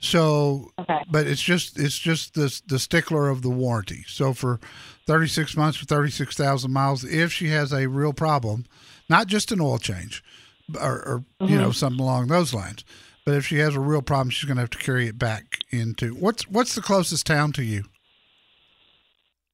So, 0.00 0.70
Okay. 0.78 1.02
but 1.10 1.26
it's 1.26 1.42
just 1.42 1.78
it's 1.78 1.98
just 1.98 2.34
the 2.34 2.60
the 2.66 2.78
stickler 2.78 3.28
of 3.28 3.42
the 3.42 3.50
warranty. 3.50 4.04
So 4.08 4.32
for 4.32 4.58
36 5.06 5.56
months 5.56 5.76
for 5.78 5.84
36,000 5.84 6.72
miles, 6.72 7.04
if 7.04 7.32
she 7.32 7.48
has 7.48 7.72
a 7.72 7.86
real 7.88 8.12
problem, 8.14 8.64
not 9.08 9.26
just 9.26 9.52
an 9.52 9.60
oil 9.60 9.78
change, 9.78 10.24
or, 10.80 11.24
or 11.40 11.46
you 11.46 11.58
know 11.58 11.70
something 11.70 12.00
along 12.00 12.28
those 12.28 12.54
lines, 12.54 12.84
but 13.26 13.34
if 13.34 13.46
she 13.46 13.58
has 13.58 13.76
a 13.76 13.80
real 13.80 14.00
problem, 14.02 14.30
she's 14.30 14.46
going 14.46 14.56
to 14.56 14.62
have 14.62 14.70
to 14.70 14.78
carry 14.78 15.06
it 15.06 15.18
back 15.18 15.58
into 15.70 16.14
what's 16.14 16.48
what's 16.48 16.74
the 16.74 16.80
closest 16.82 17.26
town 17.26 17.52
to 17.52 17.62
you? 17.62 17.84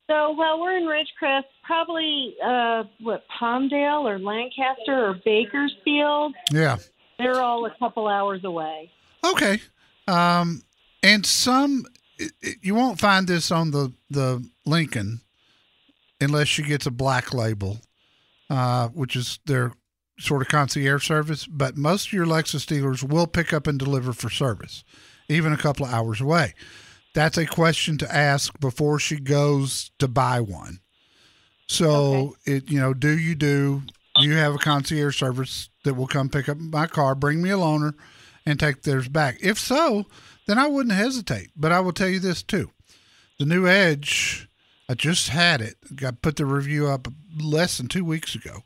So, 0.08 0.36
well, 0.38 0.60
we're 0.60 0.76
in 0.76 0.84
Ridgecrest, 0.84 1.46
probably 1.64 2.36
uh, 2.44 2.84
what 3.00 3.24
Palmdale 3.40 4.04
or 4.04 4.20
Lancaster 4.20 5.08
or 5.08 5.14
Bakersfield. 5.24 6.32
Yeah. 6.52 6.76
They're 7.18 7.40
all 7.40 7.66
a 7.66 7.74
couple 7.80 8.06
hours 8.06 8.44
away. 8.44 8.92
Okay. 9.24 9.60
Um, 10.08 10.62
and 11.02 11.24
some 11.26 11.84
it, 12.18 12.32
it- 12.42 12.58
you 12.62 12.74
won't 12.74 13.00
find 13.00 13.26
this 13.26 13.50
on 13.50 13.70
the 13.70 13.92
the 14.10 14.44
Lincoln 14.64 15.20
unless 16.20 16.48
she 16.48 16.62
gets 16.62 16.86
a 16.86 16.90
black 16.90 17.34
label, 17.34 17.78
uh, 18.50 18.88
which 18.88 19.16
is 19.16 19.38
their 19.46 19.72
sort 20.18 20.42
of 20.42 20.48
concierge 20.48 21.06
service. 21.06 21.46
But 21.46 21.76
most 21.76 22.06
of 22.08 22.12
your 22.12 22.26
Lexus 22.26 22.66
dealers 22.66 23.04
will 23.04 23.26
pick 23.26 23.52
up 23.52 23.66
and 23.66 23.78
deliver 23.78 24.12
for 24.12 24.30
service, 24.30 24.82
even 25.28 25.52
a 25.52 25.56
couple 25.58 25.84
of 25.86 25.92
hours 25.92 26.20
away. 26.20 26.54
That's 27.14 27.36
a 27.38 27.46
question 27.46 27.98
to 27.98 28.14
ask 28.14 28.58
before 28.60 28.98
she 28.98 29.16
goes 29.18 29.90
to 29.98 30.08
buy 30.08 30.40
one. 30.40 30.80
So 31.68 32.36
it 32.46 32.70
you 32.70 32.78
know, 32.80 32.94
do 32.94 33.16
you 33.18 33.34
do 33.34 33.82
do 34.20 34.24
you 34.26 34.34
have 34.34 34.54
a 34.54 34.58
concierge 34.58 35.18
service 35.18 35.68
that 35.84 35.94
will 35.94 36.06
come 36.06 36.28
pick 36.28 36.48
up 36.48 36.56
my 36.58 36.86
car, 36.86 37.14
bring 37.14 37.42
me 37.42 37.50
a 37.50 37.56
loaner, 37.56 37.92
and 38.46 38.58
take 38.58 38.82
theirs 38.82 39.08
back? 39.08 39.38
If 39.40 39.58
so, 39.58 40.06
then 40.46 40.58
I 40.58 40.68
wouldn't 40.68 40.94
hesitate. 40.94 41.50
But 41.56 41.72
I 41.72 41.80
will 41.80 41.92
tell 41.92 42.08
you 42.08 42.20
this 42.20 42.42
too: 42.42 42.70
the 43.38 43.44
new 43.44 43.66
Edge, 43.66 44.48
I 44.88 44.94
just 44.94 45.28
had 45.28 45.60
it. 45.60 45.76
Got 45.94 46.22
put 46.22 46.36
the 46.36 46.46
review 46.46 46.86
up 46.86 47.08
less 47.38 47.76
than 47.76 47.88
two 47.88 48.04
weeks 48.04 48.34
ago. 48.34 48.62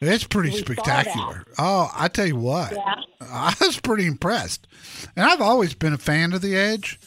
It's 0.00 0.24
pretty 0.24 0.50
We 0.50 0.56
spectacular. 0.56 1.44
Oh, 1.58 1.90
I 1.94 2.08
tell 2.08 2.26
you 2.26 2.36
what, 2.36 2.72
Yeah. 2.72 2.94
I 3.20 3.54
was 3.60 3.78
pretty 3.78 4.06
impressed. 4.06 4.66
And 5.14 5.26
I've 5.26 5.42
always 5.42 5.74
been 5.74 5.92
a 5.92 5.98
fan 5.98 6.32
of 6.32 6.40
the 6.40 6.56
Edge, 6.56 6.98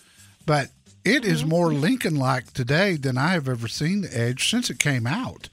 but 0.45 0.69
it 1.03 1.25
is 1.25 1.39
mm-hmm. 1.39 1.49
more 1.49 1.73
Lincoln 1.73 2.15
like 2.15 2.53
today 2.53 2.95
than 2.95 3.17
I 3.17 3.29
have 3.29 3.49
ever 3.49 3.67
seen 3.67 4.01
the 4.01 4.15
Edge 4.15 4.47
since 4.47 4.69
it 4.69 4.77
came 4.77 5.07
out. 5.07 5.49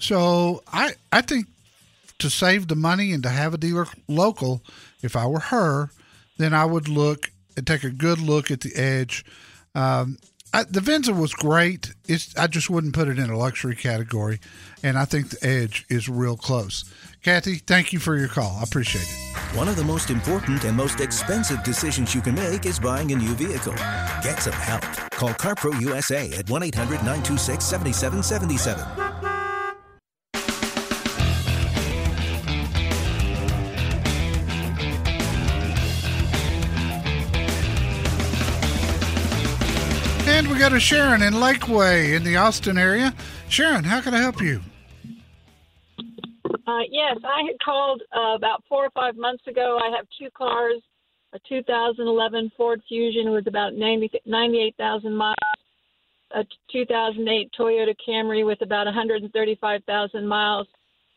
So 0.00 0.64
I 0.72 0.94
I 1.12 1.22
think 1.22 1.46
to 2.18 2.28
save 2.28 2.66
the 2.66 2.74
money 2.74 3.12
and 3.12 3.22
to 3.22 3.28
have 3.28 3.54
a 3.54 3.58
dealer 3.58 3.86
local, 4.08 4.62
if 5.02 5.16
I 5.16 5.26
were 5.26 5.40
her, 5.40 5.90
then 6.38 6.54
I 6.54 6.64
would 6.64 6.88
look 6.88 7.30
and 7.56 7.66
take 7.66 7.84
a 7.84 7.90
good 7.90 8.18
look 8.18 8.50
at 8.50 8.60
the 8.60 8.74
Edge. 8.74 9.24
Um, 9.74 10.18
I, 10.54 10.64
the 10.64 10.80
Venza 10.80 11.14
was 11.14 11.32
great. 11.32 11.94
It's 12.06 12.36
I 12.36 12.46
just 12.46 12.68
wouldn't 12.68 12.94
put 12.94 13.08
it 13.08 13.18
in 13.18 13.30
a 13.30 13.38
luxury 13.38 13.74
category, 13.74 14.38
and 14.82 14.98
I 14.98 15.06
think 15.06 15.30
the 15.30 15.46
Edge 15.46 15.86
is 15.88 16.08
real 16.08 16.36
close. 16.36 16.84
Kathy, 17.22 17.54
thank 17.54 17.92
you 17.92 17.98
for 17.98 18.18
your 18.18 18.28
call. 18.28 18.58
I 18.60 18.64
appreciate 18.64 19.02
it. 19.02 19.56
One 19.56 19.68
of 19.68 19.76
the 19.76 19.84
most 19.84 20.10
important 20.10 20.64
and 20.64 20.76
most 20.76 21.00
expensive 21.00 21.62
decisions 21.62 22.14
you 22.14 22.20
can 22.20 22.34
make 22.34 22.66
is 22.66 22.78
buying 22.78 23.12
a 23.12 23.16
new 23.16 23.34
vehicle. 23.34 23.74
Get 24.22 24.40
some 24.40 24.52
help. 24.52 24.82
Call 25.12 25.30
CarPro 25.30 25.80
USA 25.80 26.30
at 26.32 26.50
1 26.50 26.62
800 26.62 26.96
926 26.96 27.64
7777. 27.64 29.11
And 40.42 40.50
we 40.50 40.58
got 40.58 40.72
a 40.72 40.80
Sharon 40.80 41.22
in 41.22 41.34
Lakeway 41.34 42.16
in 42.16 42.24
the 42.24 42.34
Austin 42.34 42.76
area. 42.76 43.14
Sharon, 43.48 43.84
how 43.84 44.00
can 44.00 44.12
I 44.12 44.20
help 44.20 44.42
you? 44.42 44.60
Uh, 46.66 46.82
yes, 46.90 47.16
I 47.22 47.42
had 47.46 47.54
called 47.64 48.02
uh, 48.12 48.34
about 48.34 48.64
four 48.68 48.84
or 48.84 48.90
five 48.90 49.14
months 49.14 49.46
ago. 49.46 49.78
I 49.80 49.94
have 49.96 50.04
two 50.18 50.30
cars, 50.36 50.82
a 51.32 51.38
2011 51.48 52.50
Ford 52.56 52.82
Fusion 52.88 53.30
with 53.30 53.46
about 53.46 53.74
90, 53.74 54.10
98,000 54.26 55.14
miles, 55.14 55.36
a 56.34 56.44
2008 56.72 57.50
Toyota 57.56 57.94
Camry 58.04 58.44
with 58.44 58.62
about 58.62 58.86
135,000 58.86 60.26
miles. 60.26 60.66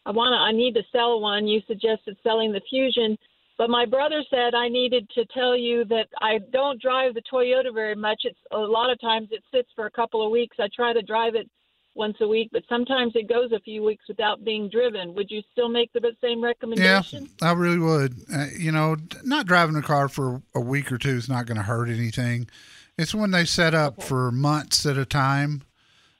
I 0.05 0.11
want 0.11 0.33
to. 0.33 0.37
I 0.37 0.51
need 0.51 0.75
to 0.75 0.83
sell 0.91 1.19
one. 1.19 1.47
You 1.47 1.61
suggested 1.65 2.15
selling 2.21 2.51
the 2.51 2.61
Fusion, 2.69 3.17
but 3.57 3.69
my 3.69 3.85
brother 3.85 4.23
said 4.29 4.53
I 4.53 4.67
needed 4.67 5.09
to 5.15 5.25
tell 5.33 5.55
you 5.55 5.85
that 5.85 6.07
I 6.21 6.39
don't 6.51 6.81
drive 6.81 7.13
the 7.13 7.21
Toyota 7.31 7.73
very 7.73 7.95
much. 7.95 8.21
It's 8.23 8.39
a 8.51 8.57
lot 8.57 8.91
of 8.91 8.99
times 8.99 9.29
it 9.31 9.43
sits 9.53 9.69
for 9.75 9.85
a 9.85 9.91
couple 9.91 10.25
of 10.25 10.31
weeks. 10.31 10.57
I 10.59 10.67
try 10.75 10.93
to 10.93 11.01
drive 11.01 11.35
it 11.35 11.49
once 11.95 12.17
a 12.19 12.27
week, 12.27 12.49
but 12.51 12.63
sometimes 12.67 13.13
it 13.15 13.29
goes 13.29 13.51
a 13.53 13.59
few 13.61 13.81
weeks 13.81 14.03
without 14.07 14.43
being 14.43 14.69
driven. 14.69 15.15
Would 15.15 15.31
you 15.31 15.41
still 15.51 15.69
make 15.69 15.91
the 15.93 16.01
same 16.21 16.43
recommendation? 16.43 17.29
Yeah? 17.41 17.49
I 17.49 17.53
really 17.53 17.79
would. 17.79 18.15
Uh, 18.31 18.47
you 18.57 18.71
know, 18.71 18.97
not 19.23 19.45
driving 19.45 19.77
a 19.77 19.81
car 19.81 20.09
for 20.09 20.41
a 20.53 20.59
week 20.59 20.91
or 20.91 20.97
two 20.97 21.15
is 21.15 21.29
not 21.29 21.45
going 21.45 21.57
to 21.57 21.63
hurt 21.63 21.89
anything. 21.89 22.49
It's 22.97 23.15
when 23.15 23.31
they 23.31 23.45
set 23.45 23.73
up 23.73 24.03
for 24.03 24.31
months 24.31 24.85
at 24.85 24.97
a 24.97 25.05
time 25.05 25.63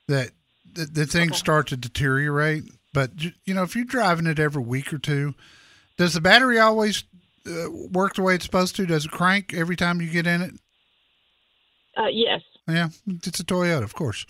that 0.08 0.32
the, 0.74 0.86
the 0.86 1.06
things 1.06 1.38
start 1.38 1.68
to 1.68 1.78
deteriorate. 1.78 2.64
But 2.94 3.12
you 3.44 3.54
know, 3.54 3.64
if 3.64 3.76
you're 3.76 3.86
driving 3.86 4.28
it 4.28 4.40
every 4.40 4.64
week 4.64 4.94
or 4.94 4.98
two, 4.98 5.36
does 5.98 6.14
the 6.14 6.22
battery 6.22 6.60
always 6.60 7.04
uh, 7.48 7.70
work 7.92 8.16
the 8.16 8.22
way 8.22 8.36
it's 8.36 8.46
supposed 8.46 8.76
to? 8.78 8.86
Does 8.86 9.06
it 9.06 9.12
crank 9.12 9.54
every 9.54 9.76
time 9.76 10.02
you 10.02 10.10
get 10.10 10.28
in 10.28 10.42
it? 10.42 10.54
Uh, 11.98 12.08
yes. 12.08 12.42
Yeah, 12.68 12.90
it's 13.08 13.40
a 13.40 13.44
Toyota, 13.44 13.84
of 13.84 13.94
course. 13.94 14.26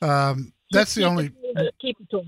Um, 0.00 0.52
that's 0.70 0.94
the 0.94 1.04
only 1.04 1.32
it- 1.42 1.56
uh, 1.56 1.70
keep 1.80 1.96
it 2.00 2.10
to 2.10 2.22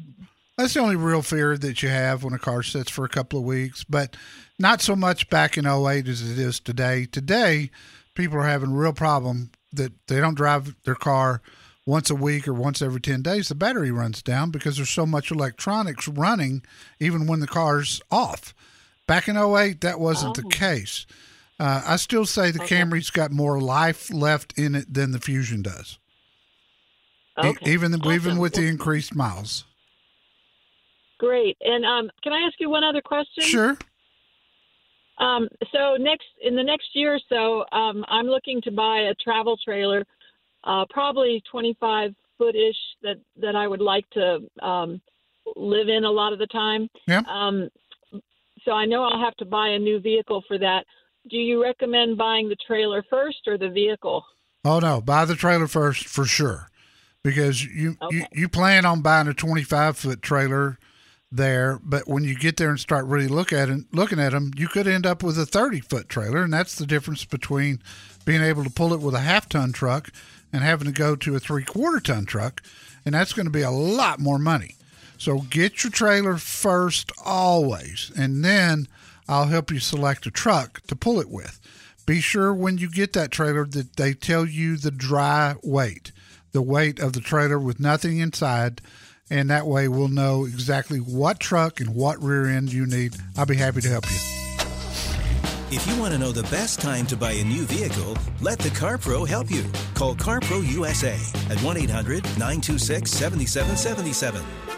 that's 0.56 0.75
the 0.75 0.80
only 0.80 0.97
real 0.97 1.23
fear 1.23 1.56
that 1.56 1.85
you 1.85 1.88
have 1.88 2.25
when 2.25 2.35
a 2.35 2.38
car 2.38 2.64
sits 2.64 2.90
for 2.90 3.04
a 3.04 3.08
couple 3.08 3.38
of 3.38 3.44
weeks, 3.44 3.85
but 3.85 4.16
not 4.58 4.80
so 4.80 4.97
much 4.97 5.30
back 5.30 5.56
in 5.56 5.66
08 5.66 6.08
as 6.08 6.28
it 6.28 6.37
is 6.37 6.58
today. 6.58 7.06
Today, 7.06 7.70
people 8.14 8.38
are 8.38 8.47
having 8.47 8.73
a 8.73 8.75
real 8.75 8.92
problem 8.92 9.52
that 9.73 9.92
they 10.08 10.18
don't 10.18 10.35
drive 10.35 10.75
their 10.82 10.97
car 10.97 11.42
once 11.87 12.11
a 12.11 12.14
week 12.16 12.49
or 12.49 12.52
once 12.54 12.82
every 12.82 13.00
10 13.00 13.23
days. 13.23 13.49
The 13.49 13.54
battery 13.54 13.92
runs 13.92 14.20
down 14.20 14.50
because 14.50 14.76
there's 14.76 14.90
so 14.90 15.06
much 15.06 15.30
electronics 15.30 16.08
running 16.08 16.64
even 16.99 17.28
when 17.28 17.38
the 17.38 17.47
car's 17.47 18.02
off. 18.11 18.52
Back 19.09 19.27
in 19.27 19.38
08, 19.38 19.81
that 19.81 19.99
wasn't 19.99 20.37
the 20.37 20.45
case. 20.45 21.07
Uh, 21.59 21.83
I 21.85 21.97
still 21.97 22.27
say 22.27 22.51
the 22.53 22.61
Camry's 22.61 23.11
got 23.11 23.33
more 23.33 23.59
life 23.59 24.12
left 24.12 24.57
in 24.57 24.75
it 24.77 24.92
than 24.94 25.11
the 25.12 25.18
Fusion 25.18 25.62
does, 25.62 25.99
E- 27.42 27.49
Okay. 27.49 27.73
even 27.73 27.94
even 27.94 28.07
Awesome. 28.07 28.38
with 28.38 28.53
the 28.53 28.66
increased 28.66 29.14
miles. 29.14 29.64
Great. 31.18 31.57
And 31.62 31.85
um, 31.85 32.11
can 32.23 32.33
I 32.33 32.40
ask 32.47 32.55
you 32.61 32.68
one 32.71 32.85
other 32.85 33.01
question? 33.01 33.42
Sure. 33.42 33.77
Um, 35.18 35.49
so 35.73 35.97
next 35.99 36.27
in 36.42 36.55
the 36.55 36.62
next 36.62 36.90
year 36.94 37.14
or 37.14 37.21
so, 37.29 37.64
um, 37.77 38.05
I'm 38.09 38.27
looking 38.27 38.61
to 38.62 38.71
buy 38.71 38.99
a 39.11 39.14
travel 39.14 39.57
trailer, 39.64 40.05
uh, 40.64 40.85
probably 40.90 41.42
25 41.51 42.14
foot 42.37 42.55
ish 42.55 42.77
that 43.03 43.16
that 43.40 43.57
I 43.57 43.66
would 43.66 43.81
like 43.81 44.09
to 44.11 44.38
um, 44.62 45.01
live 45.57 45.88
in 45.88 46.05
a 46.05 46.11
lot 46.11 46.33
of 46.33 46.38
the 46.38 46.47
time. 46.47 46.88
Yeah. 47.09 47.23
So 48.64 48.73
I 48.73 48.85
know 48.85 49.03
I'll 49.05 49.21
have 49.21 49.37
to 49.37 49.44
buy 49.44 49.68
a 49.68 49.79
new 49.79 50.01
vehicle 50.01 50.42
for 50.49 50.59
that. 50.59 50.85
Do 51.29 51.37
you 51.37 51.62
recommend 51.62 52.16
buying 52.16 52.49
the 52.49 52.57
trailer 52.66 53.05
first 53.11 53.38
or 53.47 53.59
the 53.59 53.68
vehicle? 53.68 54.25
Oh 54.64 54.79
no, 54.79 55.01
buy 55.01 55.25
the 55.25 55.35
trailer 55.35 55.66
first 55.66 56.07
for 56.07 56.25
sure, 56.25 56.71
because 57.23 57.64
you 57.64 57.97
you, 58.11 58.25
you 58.33 58.49
plan 58.49 58.85
on 58.85 59.03
buying 59.03 59.29
a 59.29 59.35
twenty 59.35 59.62
five 59.62 59.97
foot 59.97 60.23
trailer 60.23 60.79
there, 61.31 61.79
but 61.83 62.09
when 62.09 62.25
you 62.25 62.35
get 62.35 62.57
there 62.57 62.71
and 62.71 62.81
start 62.81 63.05
really 63.05 63.29
look 63.29 63.53
at 63.53 63.68
it, 63.68 63.85
looking 63.92 64.18
at 64.18 64.33
them, 64.33 64.51
you 64.57 64.66
could 64.66 64.88
end 64.88 65.05
up 65.07 65.23
with 65.23 65.38
a 65.38 65.47
thirty 65.47 65.81
foot 65.81 66.09
trailer, 66.09 66.42
and 66.42 66.53
that's 66.53 66.77
the 66.77 66.87
difference 66.87 67.25
between 67.25 67.83
being 68.25 68.42
able 68.42 68.64
to 68.64 68.71
pull 68.71 68.92
it 68.92 69.01
with 69.01 69.14
a 69.14 69.21
half 69.21 69.49
ton 69.49 69.73
truck 69.73 70.11
and 70.53 70.62
having 70.62 70.87
to 70.87 70.92
go 70.92 71.14
to 71.14 71.37
a 71.37 71.38
three 71.38 71.64
quarter 71.64 72.01
ton 72.01 72.25
truck, 72.25 72.62
and 73.05 73.14
that's 73.14 73.35
going 73.35 73.47
to 73.47 73.53
be 73.53 73.62
a 73.62 73.71
lot 73.71 74.18
more 74.18 74.38
money. 74.38 74.77
So 75.18 75.40
get 75.40 75.83
your 75.83 75.90
trailer 75.90 76.37
first 76.37 77.11
always, 77.24 78.12
and 78.16 78.44
then 78.44 78.87
I'll 79.28 79.46
help 79.46 79.70
you 79.70 79.81
select 79.81 80.26
a 80.26 80.31
truck 80.31 80.81
to 80.87 80.96
pull 80.96 81.20
it 81.20 81.28
with. 81.28 81.61
Be 82.07 82.20
sure 82.20 82.54
when 82.54 82.78
you 82.78 82.88
get 82.88 83.12
that 83.12 83.31
trailer 83.31 83.66
that 83.66 83.96
they 83.96 84.14
tell 84.14 84.46
you 84.46 84.76
the 84.76 84.92
dry 84.92 85.57
weight, 85.62 86.12
the 86.52 86.62
weight 86.62 87.00
of 87.00 87.12
the 87.12 87.20
trailer 87.20 87.59
with 87.59 87.81
nothing 87.81 88.18
inside, 88.18 88.81
and 89.28 89.50
that 89.50 89.66
way 89.66 89.88
we'll 89.88 90.09
know 90.09 90.46
exactly 90.46 90.98
what 90.98 91.40
truck 91.40 91.81
and 91.81 91.94
what 91.94 92.22
rear 92.22 92.46
end 92.46 92.72
you 92.72 92.87
need. 92.87 93.16
I'll 93.37 93.44
be 93.44 93.57
happy 93.57 93.83
to 93.83 93.88
help 93.88 94.09
you. 94.11 94.16
If 95.70 95.87
you 95.87 96.00
want 96.00 96.14
to 96.14 96.18
know 96.18 96.33
the 96.33 96.44
best 96.44 96.81
time 96.81 97.07
to 97.09 97.16
buy 97.16 97.33
a 97.33 97.44
new 97.44 97.66
vehicle, 97.66 98.16
let 98.40 98.59
the 98.59 98.70
CarPro 98.70 99.28
help 99.28 99.50
you. 99.50 99.64
Call 99.94 100.14
CarPro 100.14 100.66
USA 100.72 101.18
at 101.50 101.62
1 101.62 101.76
800 101.76 102.24
926 102.24 103.11
7777. 103.11 104.78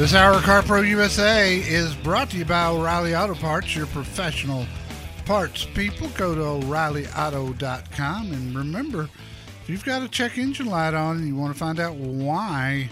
This 0.00 0.14
hour 0.14 0.32
of 0.32 0.44
CarPro 0.44 0.88
USA 0.88 1.58
is 1.58 1.94
brought 1.94 2.30
to 2.30 2.38
you 2.38 2.46
by 2.46 2.68
O'Reilly 2.68 3.14
Auto 3.14 3.34
Parts, 3.34 3.76
your 3.76 3.84
professional 3.84 4.64
parts 5.26 5.66
people. 5.74 6.08
Go 6.16 6.34
to 6.34 6.40
O'ReillyAuto.com 6.40 8.32
and 8.32 8.56
remember, 8.56 9.10
if 9.62 9.68
you've 9.68 9.84
got 9.84 10.00
a 10.00 10.08
check 10.08 10.38
engine 10.38 10.68
light 10.68 10.94
on 10.94 11.18
and 11.18 11.28
you 11.28 11.36
want 11.36 11.52
to 11.52 11.58
find 11.58 11.78
out 11.78 11.96
why, 11.96 12.88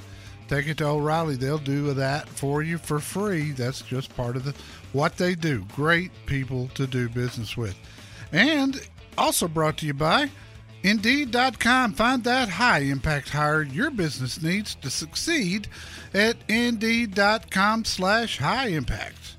take 0.49 0.69
it 0.69 0.77
to 0.77 0.87
O'Reilly. 0.87 1.37
They'll 1.37 1.57
do 1.57 1.95
that 1.95 2.29
for 2.29 2.63
you 2.63 2.77
for 2.77 2.99
free. 2.99 3.53
That's 3.53 3.81
just 3.81 4.15
part 4.15 4.37
of 4.37 4.45
the 4.45 4.55
what 4.93 5.17
they 5.17 5.35
do. 5.35 5.65
Great 5.75 6.11
people 6.27 6.69
to 6.75 6.87
do 6.87 7.09
business 7.09 7.57
with. 7.57 7.79
And 8.33 8.87
also 9.17 9.49
brought 9.49 9.79
to 9.79 9.87
you 9.87 9.95
by 9.95 10.29
Indeed.com. 10.83 11.95
Find 11.95 12.25
that 12.25 12.49
high 12.49 12.81
impact 12.81 13.31
hire 13.31 13.63
your 13.63 13.91
business 13.91 14.41
needs 14.41 14.75
to 14.77 14.91
succeed 14.91 15.69
at 16.15 16.37
Indeed.com 16.49 17.85
slash 17.85 18.39
high 18.39 18.69
impact. 18.69 19.37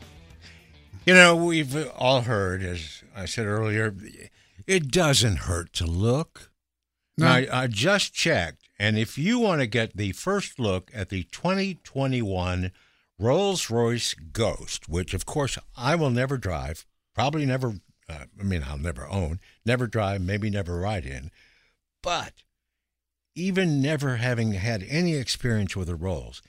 You 1.06 1.13
know, 1.13 1.36
we've 1.36 1.89
all 1.95 2.21
heard, 2.21 2.62
as 2.62 3.04
I 3.15 3.25
said 3.25 3.47
earlier, 3.47 3.95
it 4.67 4.91
doesn't 4.91 5.38
hurt 5.38 5.73
to 5.73 5.86
look. 5.86 6.52
No. 7.17 7.28
I, 7.28 7.47
I 7.52 7.67
just 7.67 8.13
checked, 8.13 8.69
and 8.78 8.97
if 8.97 9.17
you 9.17 9.39
want 9.39 9.60
to 9.62 9.67
get 9.67 9.97
the 9.97 10.12
first 10.13 10.60
look 10.60 10.89
at 10.93 11.10
the 11.10 11.23
2021 11.23 12.71
Rolls 13.17 13.69
Royce 13.69 14.13
Ghost, 14.13 14.88
which 14.88 15.13
of 15.13 15.25
course 15.25 15.58
I 15.75 15.95
will 15.95 16.12
never 16.12 16.38
drive, 16.38 16.86
probably 17.13 17.45
never, 17.45 17.73
uh, 18.10 18.26
I 18.39 18.43
mean, 18.43 18.63
I'll 18.67 18.78
never 18.78 19.08
own, 19.08 19.39
never 19.65 19.88
drive, 19.88 20.22
maybe 20.22 20.50
never 20.50 20.80
ride 20.80 21.06
in, 21.06 21.32
but 22.02 22.34
even 23.36 23.82
never 23.82 24.17
having 24.17 24.54
had 24.54 24.84
any 24.89 25.15
experience 25.15 25.76
with 25.76 25.89
a 25.89 25.95
Rolls, 25.95 26.41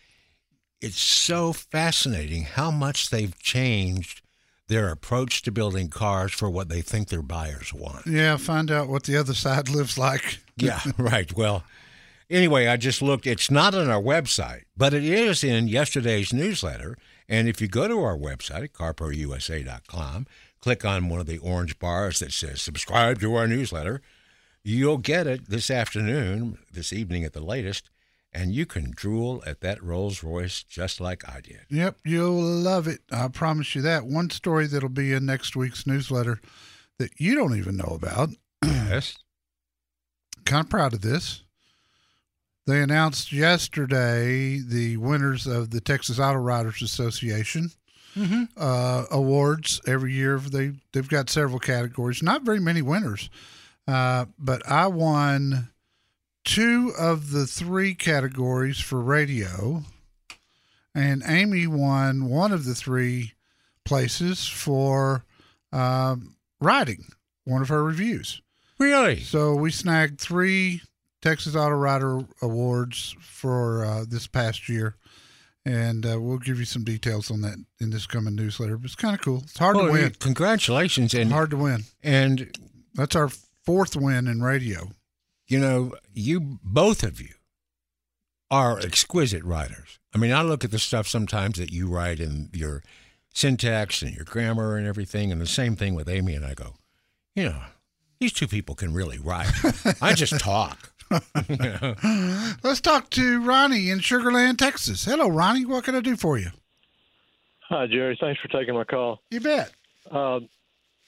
it's 0.80 0.98
so 0.98 1.52
fascinating 1.52 2.44
how 2.44 2.70
much 2.70 3.10
they've 3.10 3.38
changed 3.38 4.22
their 4.68 4.88
approach 4.88 5.42
to 5.42 5.50
building 5.50 5.88
cars 5.88 6.32
for 6.32 6.48
what 6.48 6.68
they 6.68 6.80
think 6.80 7.08
their 7.08 7.22
buyers 7.22 7.74
want. 7.74 8.06
Yeah, 8.06 8.36
find 8.36 8.70
out 8.70 8.88
what 8.88 9.02
the 9.02 9.16
other 9.16 9.34
side 9.34 9.68
lives 9.68 9.98
like. 9.98 10.38
Yeah, 10.56 10.80
right. 10.96 11.36
Well, 11.36 11.64
anyway, 12.30 12.68
I 12.68 12.76
just 12.76 13.02
looked. 13.02 13.26
It's 13.26 13.50
not 13.50 13.74
on 13.74 13.90
our 13.90 14.00
website, 14.00 14.62
but 14.76 14.94
it 14.94 15.04
is 15.04 15.44
in 15.44 15.68
yesterday's 15.68 16.32
newsletter. 16.32 16.96
And 17.28 17.48
if 17.48 17.60
you 17.60 17.68
go 17.68 17.86
to 17.86 18.00
our 18.00 18.16
website 18.16 18.64
at 18.64 18.72
carprousa.com, 18.72 20.26
click 20.60 20.84
on 20.84 21.08
one 21.08 21.20
of 21.20 21.26
the 21.26 21.38
orange 21.38 21.78
bars 21.78 22.18
that 22.18 22.32
says 22.32 22.60
subscribe 22.60 23.20
to 23.20 23.34
our 23.34 23.46
newsletter. 23.46 24.00
You'll 24.62 24.98
get 24.98 25.26
it 25.26 25.48
this 25.48 25.70
afternoon, 25.70 26.58
this 26.70 26.92
evening 26.92 27.24
at 27.24 27.32
the 27.32 27.40
latest, 27.40 27.90
and 28.32 28.52
you 28.52 28.66
can 28.66 28.92
drool 28.94 29.42
at 29.46 29.60
that 29.60 29.82
Rolls 29.82 30.22
Royce 30.22 30.62
just 30.62 31.00
like 31.00 31.28
I 31.28 31.40
did. 31.40 31.62
Yep, 31.70 31.98
you'll 32.04 32.40
love 32.40 32.86
it. 32.86 33.00
I 33.10 33.28
promise 33.28 33.74
you 33.74 33.82
that. 33.82 34.06
One 34.06 34.30
story 34.30 34.66
that'll 34.66 34.88
be 34.88 35.12
in 35.12 35.26
next 35.26 35.56
week's 35.56 35.86
newsletter 35.86 36.40
that 36.98 37.18
you 37.18 37.34
don't 37.34 37.56
even 37.56 37.76
know 37.76 37.96
about. 37.96 38.30
Yes. 38.62 39.16
kind 40.44 40.64
of 40.64 40.70
proud 40.70 40.92
of 40.92 41.00
this. 41.00 41.42
They 42.66 42.82
announced 42.82 43.32
yesterday 43.32 44.60
the 44.60 44.98
winners 44.98 45.46
of 45.46 45.70
the 45.70 45.80
Texas 45.80 46.18
Auto 46.18 46.38
Writers 46.38 46.82
Association 46.82 47.70
uh, 48.56 49.04
awards 49.10 49.80
every 49.86 50.12
year. 50.12 50.38
They 50.38 50.72
they've 50.92 51.08
got 51.08 51.30
several 51.30 51.58
categories. 51.58 52.22
Not 52.22 52.42
very 52.42 52.60
many 52.60 52.82
winners, 52.82 53.30
uh, 53.86 54.26
but 54.38 54.66
I 54.68 54.86
won 54.86 55.70
two 56.44 56.92
of 56.98 57.30
the 57.30 57.46
three 57.46 57.94
categories 57.94 58.78
for 58.80 59.00
radio, 59.00 59.84
and 60.94 61.22
Amy 61.26 61.66
won 61.66 62.28
one 62.28 62.52
of 62.52 62.64
the 62.64 62.74
three 62.74 63.32
places 63.84 64.46
for 64.46 65.24
um, 65.72 66.36
writing 66.60 67.04
one 67.44 67.62
of 67.62 67.68
her 67.68 67.84
reviews. 67.84 68.42
Really? 68.78 69.20
So 69.20 69.54
we 69.54 69.70
snagged 69.70 70.20
three 70.20 70.80
Texas 71.22 71.54
Auto 71.54 71.74
Writer 71.74 72.20
Awards 72.40 73.14
for 73.20 73.84
uh, 73.84 74.04
this 74.08 74.26
past 74.26 74.68
year, 74.68 74.96
and 75.64 76.06
uh, 76.06 76.20
we'll 76.20 76.38
give 76.38 76.58
you 76.58 76.64
some 76.64 76.84
details 76.84 77.30
on 77.30 77.40
that 77.42 77.56
in 77.80 77.90
this 77.90 78.06
coming 78.06 78.34
newsletter. 78.34 78.76
But 78.76 78.86
it's 78.86 78.94
kind 78.94 79.14
of 79.14 79.20
cool. 79.20 79.38
It's 79.44 79.58
hard 79.58 79.76
Well, 79.76 79.86
to 79.86 79.92
win. 79.92 80.10
Congratulations. 80.18 81.14
And, 81.14 81.32
hard 81.32 81.50
to 81.50 81.56
win. 81.56 81.84
and, 82.02 82.56
That's 82.94 83.14
our 83.16 83.28
fourth 83.64 83.94
win 83.96 84.26
in 84.26 84.42
radio. 84.42 84.90
you 85.46 85.58
know, 85.58 85.94
you, 86.14 86.58
both 86.62 87.02
of 87.02 87.20
you, 87.20 87.34
are 88.50 88.80
exquisite 88.80 89.44
writers. 89.44 89.98
I 90.12 90.18
mean, 90.18 90.32
I 90.32 90.42
look 90.42 90.64
at 90.64 90.70
the 90.72 90.78
stuff 90.80 91.06
sometimes 91.06 91.58
that 91.58 91.70
you 91.70 91.88
write 91.88 92.18
in 92.18 92.50
your 92.52 92.82
syntax 93.32 94.02
and 94.02 94.12
your 94.12 94.24
grammar 94.24 94.76
and 94.76 94.86
everything, 94.88 95.30
and 95.30 95.40
the 95.40 95.46
same 95.46 95.76
thing 95.76 95.94
with 95.94 96.08
Amy, 96.08 96.34
and 96.34 96.44
I 96.44 96.54
go, 96.54 96.74
you 97.36 97.44
know, 97.44 97.60
these 98.18 98.32
two 98.32 98.48
people 98.48 98.74
can 98.74 98.92
really 98.92 99.18
write. 99.18 99.52
I 100.02 100.14
just 100.14 100.38
talk. 100.40 100.89
Let's 102.62 102.80
talk 102.80 103.10
to 103.10 103.40
Ronnie 103.44 103.90
in 103.90 103.98
Sugarland, 103.98 104.58
Texas. 104.58 105.04
Hello, 105.04 105.28
Ronnie. 105.28 105.64
What 105.64 105.84
can 105.84 105.94
I 105.94 106.00
do 106.00 106.16
for 106.16 106.38
you? 106.38 106.50
Hi, 107.68 107.86
Jerry. 107.86 108.16
Thanks 108.20 108.40
for 108.40 108.48
taking 108.48 108.74
my 108.74 108.84
call. 108.84 109.20
You 109.30 109.40
bet. 109.40 109.72
Uh, 110.10 110.40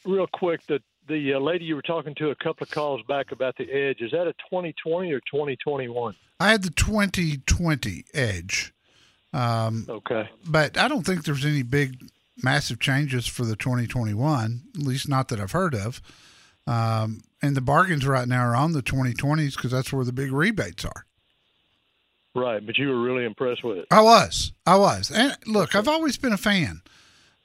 real 0.05 0.27
quick, 0.33 0.65
the 0.67 0.81
the 1.09 1.35
uh, 1.35 1.39
lady 1.41 1.65
you 1.65 1.75
were 1.75 1.83
talking 1.83 2.15
to 2.17 2.31
a 2.31 2.35
couple 2.37 2.65
of 2.65 2.71
calls 2.71 3.01
back 3.09 3.33
about 3.33 3.57
the 3.57 3.69
Edge 3.71 4.01
is 4.01 4.13
that 4.13 4.29
a 4.29 4.33
2020 4.51 5.13
or 5.13 5.19
2021? 5.21 6.15
I 6.39 6.51
had 6.51 6.63
the 6.63 6.71
2020 6.71 8.05
Edge, 8.15 8.73
um, 9.33 9.85
Okay. 9.89 10.29
but 10.49 10.79
I 10.79 10.87
don't 10.87 11.05
think 11.05 11.25
there's 11.25 11.45
any 11.45 11.63
big, 11.65 11.97
massive 12.43 12.79
changes 12.79 13.27
for 13.27 13.45
the 13.45 13.57
2021. 13.57 14.63
At 14.77 14.81
least 14.83 15.09
not 15.09 15.27
that 15.29 15.41
I've 15.41 15.51
heard 15.53 15.75
of. 15.75 16.01
Um, 16.69 17.23
and 17.43 17.57
the 17.57 17.61
bargains 17.61 18.07
right 18.07 18.29
now 18.29 18.47
are 18.47 18.57
on 18.57 18.73
the 18.73 18.83
2020s 18.83 19.57
because 19.57 19.73
that's 19.73 19.93
where 19.93 20.05
the 20.05 20.13
big 20.13 20.33
rebates 20.33 20.85
are. 20.85 21.07
Right, 22.35 22.65
but 22.65 22.79
you 22.79 22.89
were 22.89 23.03
really 23.03 23.25
impressed 23.25 23.63
with 23.63 23.79
it. 23.79 23.87
I 23.91 24.01
was. 24.01 24.53
I 24.65 24.77
was. 24.77 25.11
And 25.11 25.37
look, 25.47 25.75
I've 25.75 25.89
always 25.89 26.17
been 26.17 26.33
a 26.33 26.39
fan. 26.39 26.81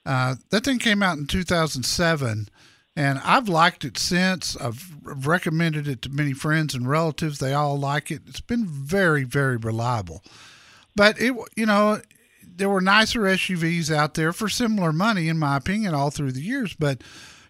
Uh, 0.06 0.36
that 0.50 0.64
thing 0.64 0.78
came 0.78 1.02
out 1.02 1.18
in 1.18 1.26
2007, 1.26 2.48
and 2.96 3.20
I've 3.22 3.48
liked 3.48 3.84
it 3.84 3.98
since. 3.98 4.56
I've 4.56 4.96
recommended 5.02 5.86
it 5.86 6.00
to 6.02 6.08
many 6.08 6.32
friends 6.32 6.74
and 6.74 6.88
relatives. 6.88 7.38
They 7.38 7.52
all 7.52 7.78
like 7.78 8.10
it. 8.10 8.22
It's 8.26 8.40
been 8.40 8.64
very, 8.66 9.24
very 9.24 9.58
reliable. 9.58 10.22
But 10.96 11.20
it, 11.20 11.34
you 11.54 11.66
know, 11.66 12.00
there 12.42 12.70
were 12.70 12.80
nicer 12.80 13.20
SUVs 13.20 13.94
out 13.94 14.14
there 14.14 14.32
for 14.32 14.48
similar 14.48 14.92
money, 14.92 15.28
in 15.28 15.38
my 15.38 15.58
opinion, 15.58 15.94
all 15.94 16.10
through 16.10 16.32
the 16.32 16.40
years. 16.40 16.74
But 16.74 17.02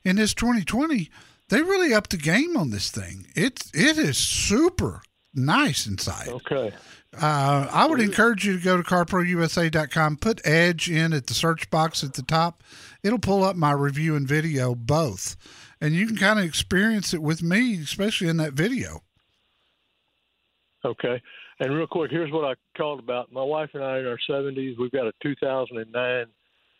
in 0.05 0.17
this 0.17 0.35
2020, 0.35 1.09
they 1.49 1.63
really 1.63 1.95
upped 1.95 2.11
the 2.11 2.17
game 2.17 2.57
on 2.57 2.71
this 2.71 2.91
thing. 2.91 3.27
It's 3.35 3.71
it 3.75 3.99
is 3.99 4.17
super 4.17 5.03
nice 5.35 5.87
inside. 5.87 6.29
Okay. 6.29 6.73
Uh, 7.21 7.67
I 7.71 7.87
would 7.87 8.01
encourage 8.01 8.45
you 8.47 8.59
to 8.59 8.63
go 8.65 8.77
to 8.77 8.83
carprousa.com, 8.83 10.19
put 10.19 10.47
Edge 10.47 10.91
in 10.91 11.13
at 11.15 11.27
the 11.27 11.35
search 11.35 11.71
box 11.71 12.05
at 12.05 12.13
the 12.15 12.23
top. 12.23 12.63
It'll 13.03 13.19
pull 13.19 13.45
up 13.45 13.57
my 13.57 13.73
review 13.73 14.15
and 14.15 14.29
video 14.29 14.75
both, 14.75 15.37
and 15.81 15.95
you 15.95 16.07
can 16.07 16.17
kind 16.17 16.39
of 16.39 16.45
experience 16.45 17.15
it 17.15 17.23
with 17.23 17.43
me, 17.43 17.81
especially 17.81 18.29
in 18.29 18.37
that 18.37 18.53
video. 18.53 19.03
Okay. 20.85 21.21
And 21.61 21.75
real 21.75 21.87
quick, 21.87 22.11
here's 22.11 22.31
what 22.31 22.45
I 22.45 22.55
called 22.77 23.01
about. 23.01 23.33
My 23.33 23.43
wife 23.43 23.71
and 23.75 23.83
I 23.83 23.99
in 23.99 24.07
our 24.07 24.19
70s, 24.29 24.79
we've 24.79 24.93
got 24.93 25.07
a 25.07 25.13
2009 25.23 26.27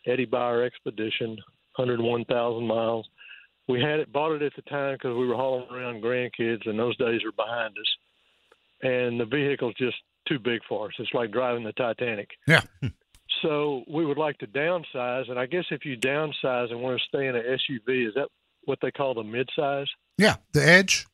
Eddie 0.05 0.25
Bauer 0.25 0.63
Expedition, 0.63 1.31
101,000 1.75 2.65
miles. 2.65 3.09
We 3.69 3.79
had 3.81 3.99
it, 3.99 4.11
bought 4.11 4.31
it 4.31 4.41
at 4.41 4.53
the 4.55 4.63
time 4.63 4.95
because 4.95 5.15
we 5.15 5.27
were 5.27 5.35
hauling 5.35 5.67
around 5.71 6.01
grandkids, 6.01 6.67
and 6.67 6.77
those 6.77 6.97
days 6.97 7.21
are 7.23 7.31
behind 7.31 7.75
us. 7.77 7.95
And 8.81 9.19
the 9.19 9.25
vehicle's 9.25 9.75
just 9.77 9.95
too 10.27 10.39
big 10.39 10.61
for 10.67 10.87
us. 10.87 10.93
It's 10.97 11.13
like 11.13 11.31
driving 11.31 11.63
the 11.63 11.73
Titanic. 11.73 12.29
Yeah. 12.47 12.61
So 13.43 13.83
we 13.87 14.05
would 14.05 14.17
like 14.17 14.37
to 14.39 14.47
downsize, 14.47 15.29
and 15.29 15.39
I 15.39 15.45
guess 15.45 15.63
if 15.71 15.85
you 15.85 15.95
downsize 15.95 16.71
and 16.71 16.81
want 16.81 16.99
to 16.99 17.05
stay 17.07 17.27
in 17.27 17.35
an 17.37 17.43
SUV, 17.43 18.07
is 18.07 18.13
that 18.15 18.27
what 18.65 18.79
they 18.81 18.91
call 18.91 19.13
the 19.13 19.21
midsize? 19.21 19.85
Yeah, 20.17 20.37
the 20.51 20.67
Edge, 20.67 21.07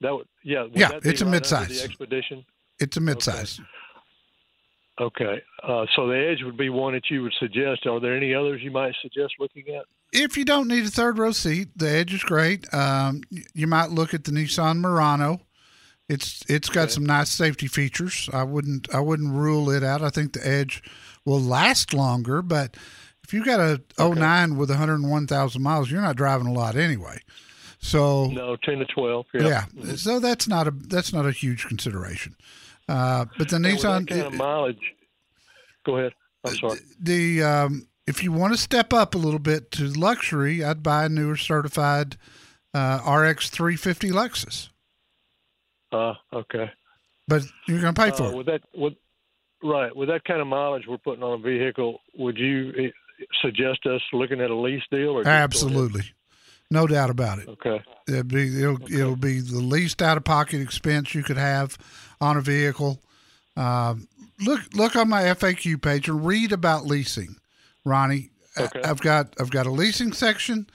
That 0.00 0.14
would, 0.14 0.26
yeah, 0.42 0.62
would 0.62 0.74
Yeah, 0.74 0.88
that 0.88 1.06
it's 1.06 1.20
a 1.20 1.26
right 1.26 1.40
midsize. 1.42 1.68
The 1.68 1.84
Expedition. 1.84 2.44
it's 2.80 2.96
a 2.96 3.00
midsize. 3.00 3.60
Okay, 5.00 5.42
uh, 5.62 5.86
so 5.94 6.08
the 6.08 6.16
Edge 6.16 6.42
would 6.44 6.56
be 6.56 6.70
one 6.70 6.94
that 6.94 7.08
you 7.10 7.22
would 7.22 7.34
suggest. 7.38 7.86
Are 7.86 8.00
there 8.00 8.16
any 8.16 8.34
others 8.34 8.60
you 8.62 8.70
might 8.72 8.94
suggest 9.02 9.34
looking 9.38 9.64
at? 9.68 9.84
If 10.12 10.36
you 10.36 10.44
don't 10.44 10.68
need 10.68 10.84
a 10.84 10.90
third 10.90 11.18
row 11.18 11.32
seat, 11.32 11.68
the 11.76 11.88
Edge 11.88 12.12
is 12.12 12.22
great. 12.22 12.72
Um, 12.74 13.22
you 13.54 13.66
might 13.66 13.90
look 13.90 14.12
at 14.14 14.24
the 14.24 14.30
Nissan 14.32 14.78
Murano. 14.78 15.40
It's 16.08 16.42
it's 16.48 16.68
got 16.68 16.90
some 16.90 17.06
nice 17.06 17.30
safety 17.30 17.66
features. 17.66 18.28
I 18.32 18.42
wouldn't 18.42 18.92
I 18.94 19.00
wouldn't 19.00 19.32
rule 19.32 19.70
it 19.70 19.82
out. 19.82 20.02
I 20.02 20.10
think 20.10 20.32
the 20.34 20.46
Edge 20.46 20.82
will 21.24 21.40
last 21.40 21.94
longer, 21.94 22.42
but 22.42 22.76
if 23.24 23.32
you 23.32 23.42
got 23.44 23.60
a 23.60 23.80
09 23.98 24.56
with 24.56 24.68
101,000 24.68 25.62
miles, 25.62 25.90
you're 25.90 26.02
not 26.02 26.16
driving 26.16 26.48
a 26.48 26.52
lot 26.52 26.76
anyway. 26.76 27.18
So 27.78 28.26
No, 28.26 28.56
ten 28.56 28.78
to 28.78 28.84
twelve. 28.84 29.26
yeah, 29.32 29.64
Yeah. 29.74 29.94
so 29.96 30.20
that's 30.20 30.46
not 30.46 30.66
a 30.68 30.70
that's 30.72 31.12
not 31.12 31.24
a 31.26 31.32
huge 31.32 31.66
consideration. 31.66 32.36
Uh, 32.88 33.24
but 33.38 33.48
the 33.48 33.56
Nissan 33.56 34.06
kind 34.06 34.22
of 34.22 34.34
mileage. 34.34 34.92
Go 35.86 35.96
ahead. 35.96 36.12
I'm 36.44 36.54
sorry. 36.56 36.78
the 37.00 37.42
um, 37.42 37.86
if 38.06 38.22
you 38.22 38.32
want 38.32 38.52
to 38.52 38.58
step 38.58 38.92
up 38.92 39.14
a 39.14 39.18
little 39.18 39.38
bit 39.38 39.70
to 39.72 39.84
luxury, 39.84 40.64
I'd 40.64 40.82
buy 40.82 41.04
a 41.04 41.08
newer 41.08 41.36
certified 41.36 42.16
uh, 42.74 42.98
RX 43.08 43.50
350 43.50 44.10
Lexus. 44.10 44.68
Uh, 45.92 46.14
okay. 46.32 46.70
But 47.28 47.42
you're 47.68 47.80
going 47.80 47.94
to 47.94 48.00
pay 48.00 48.10
for 48.10 48.24
Uh, 48.24 48.30
it. 48.30 48.36
with 48.36 48.46
that, 48.46 48.60
with 48.74 48.94
right, 49.62 49.94
with 49.94 50.08
that 50.08 50.24
kind 50.24 50.40
of 50.40 50.46
mileage 50.46 50.84
we're 50.88 50.98
putting 50.98 51.22
on 51.22 51.38
a 51.38 51.42
vehicle, 51.42 52.00
would 52.16 52.36
you 52.38 52.72
eh, 52.76 53.24
suggest 53.40 53.86
us 53.86 54.00
looking 54.12 54.40
at 54.40 54.50
a 54.50 54.54
lease 54.56 54.82
deal? 54.90 55.10
Or 55.10 55.20
just 55.20 55.26
go 55.26 55.30
ahead? 55.30 55.42
Absolutely, 55.42 56.02
no 56.70 56.86
doubt 56.86 57.10
about 57.10 57.38
it. 57.38 57.48
Okay. 57.48 57.80
It'll 58.08 58.24
be 58.24 58.60
it'll, 58.62 58.92
it'll 58.92 59.16
be 59.16 59.40
the 59.40 59.60
least 59.60 60.02
out 60.02 60.16
of 60.16 60.24
pocket 60.24 60.60
expense 60.60 61.14
you 61.14 61.22
could 61.22 61.36
have 61.36 61.78
on 62.20 62.36
a 62.36 62.40
vehicle. 62.40 63.00
Um, 63.56 64.08
look 64.40 64.60
look 64.74 64.96
on 64.96 65.08
my 65.08 65.22
FAQ 65.24 65.80
page 65.80 66.08
and 66.08 66.26
read 66.26 66.50
about 66.52 66.86
leasing, 66.86 67.36
Ronnie. 67.84 68.30
I- 68.56 68.62
Okay. 68.64 68.82
I've 68.82 69.00
got 69.00 69.34
I've 69.40 69.50
got 69.50 69.66
a 69.66 69.70
leasing 69.70 70.12
section, 70.12 70.66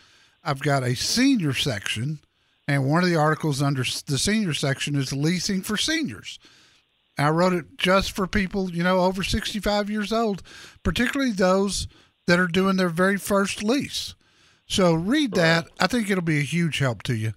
I've 0.44 0.62
got 0.62 0.84
a 0.84 0.96
senior 0.96 1.54
section, 1.54 2.20
and 2.68 2.86
one 2.86 3.04
of 3.04 3.10
the 3.10 3.16
articles 3.16 3.62
under 3.62 3.84
the 4.08 4.18
senior 4.18 4.54
section 4.56 4.96
is 4.96 5.14
leasing 5.14 5.62
for 5.62 5.78
seniors. 5.78 6.40
I 7.20 7.30
wrote 7.30 7.54
it 7.54 7.78
just 7.78 8.12
for 8.12 8.26
people, 8.28 8.72
you 8.72 8.84
know, 8.84 9.00
over 9.02 9.24
65 9.24 9.90
years 9.90 10.12
old, 10.14 10.42
particularly 10.84 11.32
those 11.32 11.88
that 12.28 12.40
are 12.40 12.48
doing 12.48 12.78
their 12.78 12.90
very 12.90 13.18
first 13.18 13.64
lease. 13.64 14.14
So 14.68 14.94
read 14.94 15.34
that. 15.34 15.68
I 15.80 15.88
think 15.88 16.10
it'll 16.10 16.24
be 16.24 16.40
a 16.40 16.44
huge 16.44 16.80
help 16.80 17.04
to 17.04 17.16
you. 17.16 17.34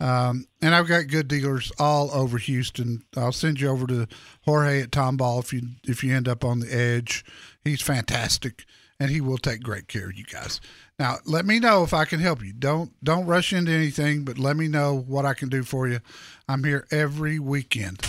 Um, 0.00 0.46
and 0.62 0.74
I've 0.74 0.88
got 0.88 1.08
good 1.08 1.28
dealers 1.28 1.70
all 1.78 2.10
over 2.12 2.38
Houston. 2.38 3.02
I'll 3.16 3.32
send 3.32 3.60
you 3.60 3.68
over 3.68 3.86
to 3.88 4.08
Jorge 4.46 4.80
at 4.82 4.90
Tomball 4.90 5.40
if 5.40 5.52
you 5.52 5.62
if 5.86 6.02
you 6.02 6.14
end 6.16 6.26
up 6.26 6.42
on 6.44 6.60
the 6.60 6.74
edge. 6.74 7.24
He's 7.62 7.82
fantastic, 7.82 8.64
and 9.00 9.10
he 9.10 9.20
will 9.20 9.38
take 9.38 9.62
great 9.62 9.88
care 9.88 10.10
of 10.10 10.16
you 10.16 10.24
guys. 10.24 10.60
Now, 10.98 11.16
let 11.24 11.46
me 11.46 11.58
know 11.58 11.82
if 11.82 11.94
I 11.94 12.04
can 12.04 12.20
help 12.20 12.44
you. 12.44 12.52
Don't 12.52 12.92
don't 13.02 13.26
rush 13.26 13.52
into 13.52 13.72
anything, 13.72 14.24
but 14.24 14.38
let 14.38 14.56
me 14.56 14.68
know 14.68 14.94
what 14.94 15.24
I 15.24 15.34
can 15.34 15.48
do 15.48 15.64
for 15.64 15.88
you. 15.88 16.00
I'm 16.46 16.62
here 16.62 16.86
every 16.92 17.38
weekend. 17.38 18.06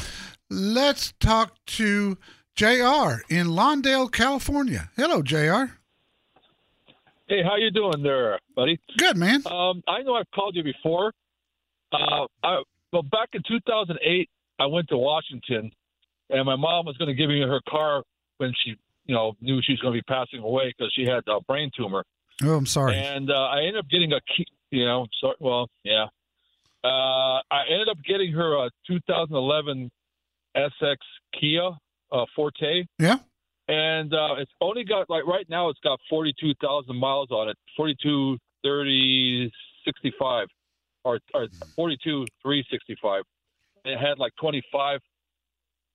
Let's 0.49 1.13
talk 1.19 1.56
to 1.65 2.17
Jr. 2.56 3.23
in 3.30 3.47
Lawndale, 3.47 4.12
California. 4.12 4.89
Hello, 4.97 5.21
Jr. 5.21 5.73
Hey, 7.27 7.41
how 7.43 7.56
you 7.56 7.71
doing 7.71 8.04
there, 8.04 8.38
buddy? 8.58 8.77
Good, 8.97 9.15
man. 9.15 9.41
Um, 9.45 9.82
I 9.88 10.01
know 10.04 10.15
I've 10.15 10.30
called 10.36 10.54
you 10.58 10.63
before. 10.63 11.13
Uh, 11.93 12.27
I, 12.43 12.62
well, 12.91 13.04
back 13.04 13.30
in 13.32 13.41
2008, 13.47 14.30
I 14.60 14.65
went 14.65 14.89
to 14.89 14.97
Washington, 14.97 15.71
and 16.30 16.45
my 16.45 16.58
mom 16.58 16.86
was 16.86 16.97
going 16.97 17.08
to 17.08 17.15
give 17.15 17.30
me 17.30 17.39
her 17.39 17.62
car 17.69 18.04
when 18.38 18.51
she, 18.65 18.75
you 19.05 19.15
know, 19.15 19.33
knew 19.41 19.61
she 19.61 19.73
was 19.73 19.79
going 19.79 19.93
to 19.93 19.97
be 19.97 20.03
passing 20.03 20.39
away 20.39 20.73
because 20.75 20.91
she 20.93 21.05
had 21.05 21.23
a 21.27 21.41
brain 21.41 21.71
tumor. 21.75 22.03
Oh, 22.43 22.55
I'm 22.55 22.65
sorry. 22.65 22.95
And 22.95 23.29
uh, 23.29 23.33
I 23.33 23.59
ended 23.59 23.77
up 23.77 23.89
getting 23.89 24.13
a 24.13 24.21
key. 24.35 24.45
You 24.71 24.85
know, 24.85 25.07
so, 25.19 25.33
well, 25.39 25.69
yeah. 25.83 26.05
Uh, 26.83 27.41
I 27.51 27.63
ended 27.69 27.89
up 27.89 27.97
getting 28.07 28.31
her 28.31 28.65
a 28.65 28.69
2011 28.87 29.91
SX 30.55 30.95
Kia 31.39 31.71
uh, 32.11 32.25
Forte. 32.35 32.85
Yeah. 32.97 33.17
And 33.67 34.13
uh, 34.13 34.35
it's 34.37 34.51
only 34.59 34.83
got 34.83 35.09
like 35.09 35.25
right 35.25 35.47
now 35.49 35.69
it's 35.69 35.79
got 35.81 35.99
42,000 36.09 36.95
miles 36.95 37.29
on 37.31 37.49
it, 37.49 37.57
42, 37.77 38.37
30, 38.63 39.51
65, 39.85 40.47
or, 41.03 41.19
or 41.33 41.47
42, 41.75 42.25
365. 42.41 43.23
It 43.85 43.97
had 43.97 44.19
like 44.19 44.33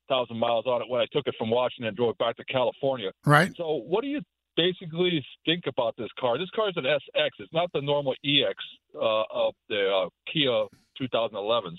25,000 0.08 0.38
miles 0.38 0.66
on 0.66 0.82
it 0.82 0.88
when 0.88 1.00
I 1.00 1.06
took 1.12 1.26
it 1.26 1.34
from 1.38 1.50
Washington 1.50 1.88
and 1.88 1.96
drove 1.96 2.10
it 2.10 2.18
back 2.18 2.36
to 2.36 2.44
California. 2.44 3.10
Right. 3.24 3.52
So, 3.56 3.82
what 3.86 4.02
do 4.02 4.08
you 4.08 4.20
basically 4.56 5.24
think 5.44 5.64
about 5.66 5.94
this 5.96 6.08
car? 6.18 6.38
This 6.38 6.50
car 6.54 6.68
is 6.68 6.76
an 6.76 6.84
SX. 6.84 7.30
It's 7.38 7.52
not 7.52 7.70
the 7.72 7.80
normal 7.80 8.14
EX 8.24 8.54
uh, 8.94 9.22
of 9.32 9.54
the 9.68 9.88
uh, 10.06 10.08
Kia 10.32 10.66
2011s. 11.00 11.76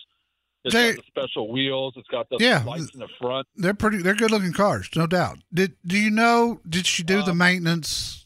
It's 0.63 0.73
They- 0.73 0.93
got 0.95 1.03
the 1.05 1.07
special 1.07 1.51
wheels. 1.51 1.93
It's 1.97 2.07
got 2.09 2.27
the 2.29 2.37
Yeah. 2.39 2.63
lights 2.65 2.89
in 2.93 2.99
the 2.99 3.07
front. 3.19 3.47
They're 3.55 3.73
pretty. 3.73 3.97
They're 3.99 4.15
good 4.15 4.31
looking 4.31 4.53
cars, 4.53 4.89
no 4.95 5.07
doubt. 5.07 5.37
Did 5.53 5.73
Do 5.85 5.97
you 5.97 6.11
know? 6.11 6.59
Did 6.67 6.85
she 6.85 7.03
do 7.03 7.21
the 7.23 7.31
Um, 7.31 7.37
maintenance 7.37 8.25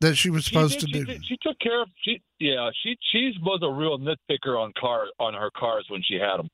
that 0.00 0.14
she 0.14 0.30
was 0.30 0.44
supposed 0.44 0.74
she 0.80 0.86
to 0.86 0.86
did, 0.86 1.06
do? 1.06 1.12
She, 1.12 1.18
did, 1.18 1.26
she 1.26 1.36
took 1.42 1.58
care 1.58 1.82
of. 1.82 1.88
She 2.02 2.20
yeah. 2.38 2.70
She 2.82 2.96
she 3.10 3.32
was 3.42 3.60
a 3.62 3.70
real 3.70 3.98
nitpicker 3.98 4.58
on 4.58 4.72
car 4.78 5.06
on 5.18 5.34
her 5.34 5.50
cars 5.56 5.84
when 5.88 6.02
she 6.02 6.14
had 6.14 6.36
them. 6.36 6.48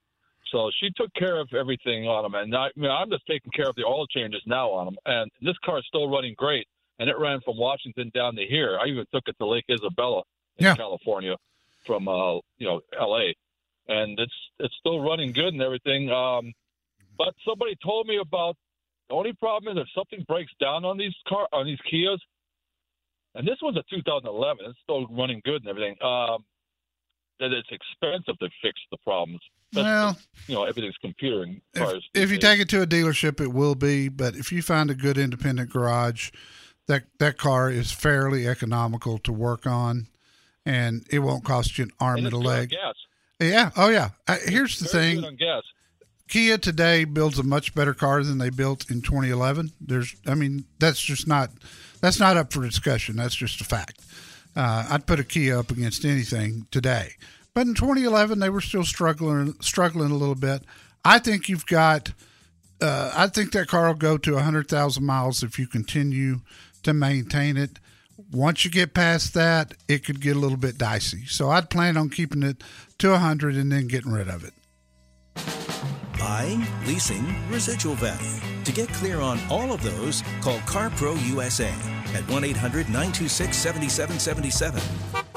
So 0.52 0.70
she 0.80 0.90
took 0.96 1.12
care 1.14 1.38
of 1.40 1.48
everything 1.52 2.06
on 2.06 2.22
them, 2.22 2.34
and 2.34 2.54
I, 2.54 2.66
I 2.66 2.70
mean, 2.76 2.90
I'm 2.90 3.10
just 3.10 3.26
taking 3.26 3.50
care 3.52 3.68
of 3.68 3.74
the 3.76 3.84
oil 3.84 4.06
changes 4.06 4.42
now 4.46 4.70
on 4.70 4.86
them. 4.86 4.96
And 5.04 5.30
this 5.42 5.56
car's 5.64 5.84
still 5.88 6.08
running 6.08 6.34
great, 6.38 6.66
and 6.98 7.08
it 7.10 7.18
ran 7.18 7.40
from 7.40 7.56
Washington 7.56 8.10
down 8.14 8.36
to 8.36 8.46
here. 8.46 8.78
I 8.80 8.86
even 8.86 9.06
took 9.12 9.24
it 9.26 9.36
to 9.38 9.46
Lake 9.46 9.64
Isabella 9.70 10.22
in 10.58 10.66
Yeah. 10.66 10.76
California 10.76 11.36
from 11.84 12.08
uh 12.08 12.34
you 12.58 12.66
know 12.66 12.80
L.A. 12.98 13.34
and 13.88 14.18
it's 14.18 14.34
it's 14.58 14.74
still 14.80 15.00
running 15.00 15.32
good 15.32 15.52
and 15.52 15.62
everything. 15.62 16.10
Um, 16.10 16.52
but 17.18 17.34
somebody 17.46 17.76
told 17.82 18.06
me 18.06 18.18
about 18.18 18.56
the 19.08 19.14
only 19.14 19.32
problem 19.34 19.76
is 19.76 19.82
if 19.82 19.88
something 19.94 20.24
breaks 20.28 20.52
down 20.60 20.84
on 20.84 20.96
these 20.98 21.14
car 21.28 21.48
on 21.52 21.66
these 21.66 21.78
Kias, 21.92 22.18
and 23.34 23.46
this 23.46 23.58
one's 23.62 23.76
a 23.76 23.84
2011, 23.90 24.66
it's 24.66 24.78
still 24.82 25.06
running 25.08 25.40
good 25.44 25.62
and 25.62 25.68
everything. 25.68 25.96
Um, 26.02 26.44
that 27.38 27.52
it's 27.52 27.68
expensive 27.70 28.38
to 28.38 28.48
fix 28.62 28.80
the 28.90 28.96
problems. 29.04 29.40
Especially 29.72 29.90
Well, 29.90 30.18
you 30.48 30.54
know 30.54 30.64
everything's 30.64 30.96
computer 30.98 31.42
in 31.42 31.60
if, 31.74 31.82
cars. 31.82 32.08
if 32.14 32.30
you 32.30 32.38
take 32.38 32.60
it 32.60 32.68
to 32.70 32.82
a 32.82 32.86
dealership, 32.86 33.40
it 33.40 33.52
will 33.52 33.74
be. 33.74 34.08
But 34.08 34.36
if 34.36 34.52
you 34.52 34.62
find 34.62 34.90
a 34.90 34.94
good 34.94 35.18
independent 35.18 35.70
garage, 35.70 36.30
that 36.86 37.04
that 37.18 37.36
car 37.38 37.70
is 37.70 37.90
fairly 37.92 38.46
economical 38.46 39.18
to 39.18 39.32
work 39.32 39.66
on, 39.66 40.06
and 40.64 41.04
it 41.10 41.18
won't 41.20 41.44
cost 41.44 41.78
you 41.78 41.84
an 41.84 41.90
arm 42.00 42.18
and 42.18 42.26
and 42.26 42.34
a 42.34 42.38
leg. 42.38 42.70
gas. 42.70 42.94
Yeah. 43.40 43.70
Oh 43.76 43.88
yeah. 43.88 44.10
Uh, 44.28 44.36
here's 44.46 44.78
the 44.78 44.86
thing. 44.88 45.20
gas. 45.36 45.62
Kia 46.28 46.58
today 46.58 47.04
builds 47.04 47.38
a 47.38 47.44
much 47.44 47.72
better 47.74 47.94
car 47.94 48.24
than 48.24 48.38
they 48.38 48.50
built 48.50 48.90
in 48.90 49.00
2011. 49.00 49.70
There's, 49.80 50.16
I 50.26 50.34
mean, 50.34 50.64
that's 50.80 51.00
just 51.00 51.28
not, 51.28 51.50
that's 52.00 52.18
not 52.18 52.36
up 52.36 52.52
for 52.52 52.64
discussion. 52.64 53.14
That's 53.14 53.36
just 53.36 53.60
a 53.60 53.64
fact. 53.64 54.00
Uh, 54.56 54.86
I'd 54.90 55.06
put 55.06 55.20
a 55.20 55.24
Kia 55.24 55.56
up 55.56 55.70
against 55.70 56.04
anything 56.04 56.66
today, 56.72 57.12
but 57.56 57.66
in 57.66 57.72
2011 57.72 58.38
they 58.38 58.50
were 58.50 58.60
still 58.60 58.84
struggling, 58.84 59.54
struggling 59.62 60.10
a 60.10 60.14
little 60.14 60.34
bit. 60.34 60.62
I 61.06 61.18
think 61.18 61.48
you've 61.48 61.64
got, 61.64 62.12
uh, 62.82 63.10
I 63.16 63.28
think 63.28 63.52
that 63.52 63.66
car 63.66 63.86
will 63.86 63.94
go 63.94 64.18
to 64.18 64.34
100,000 64.34 65.02
miles 65.02 65.42
if 65.42 65.58
you 65.58 65.66
continue 65.66 66.40
to 66.82 66.92
maintain 66.92 67.56
it. 67.56 67.78
Once 68.30 68.66
you 68.66 68.70
get 68.70 68.92
past 68.92 69.32
that, 69.32 69.72
it 69.88 70.04
could 70.04 70.20
get 70.20 70.36
a 70.36 70.38
little 70.38 70.58
bit 70.58 70.76
dicey. 70.76 71.24
So 71.24 71.48
I'd 71.48 71.70
plan 71.70 71.96
on 71.96 72.10
keeping 72.10 72.42
it 72.42 72.62
to 72.98 73.12
100 73.12 73.56
and 73.56 73.72
then 73.72 73.86
getting 73.88 74.12
rid 74.12 74.28
of 74.28 74.44
it. 74.44 74.52
Buying, 76.18 76.66
leasing, 76.84 77.34
residual 77.48 77.94
value. 77.94 78.38
To 78.64 78.72
get 78.72 78.90
clear 78.90 79.20
on 79.20 79.40
all 79.48 79.72
of 79.72 79.82
those, 79.82 80.22
call 80.42 80.58
CarPro 80.60 81.16
USA 81.30 81.72
at 82.12 82.28
1 82.28 82.44
800 82.44 82.88
926 82.88 83.56
7777. 83.56 85.35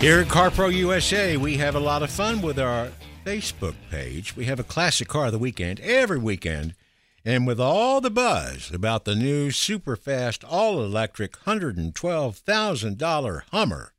Here 0.00 0.20
at 0.20 0.28
CarPro 0.28 0.72
USA, 0.72 1.36
we 1.36 1.58
have 1.58 1.74
a 1.74 1.78
lot 1.78 2.02
of 2.02 2.10
fun 2.10 2.40
with 2.40 2.58
our 2.58 2.88
Facebook 3.26 3.74
page. 3.90 4.34
We 4.34 4.46
have 4.46 4.58
a 4.58 4.64
classic 4.64 5.08
car 5.08 5.26
of 5.26 5.32
the 5.32 5.38
weekend 5.38 5.78
every 5.80 6.16
weekend. 6.16 6.74
And 7.22 7.46
with 7.46 7.60
all 7.60 8.00
the 8.00 8.08
buzz 8.08 8.70
about 8.72 9.04
the 9.04 9.14
new 9.14 9.50
super 9.50 9.96
fast 9.96 10.42
all 10.42 10.82
electric 10.82 11.32
$112,000 11.40 13.42
Hummer 13.52 13.92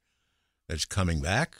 that's 0.68 0.86
coming 0.86 1.22
back, 1.22 1.58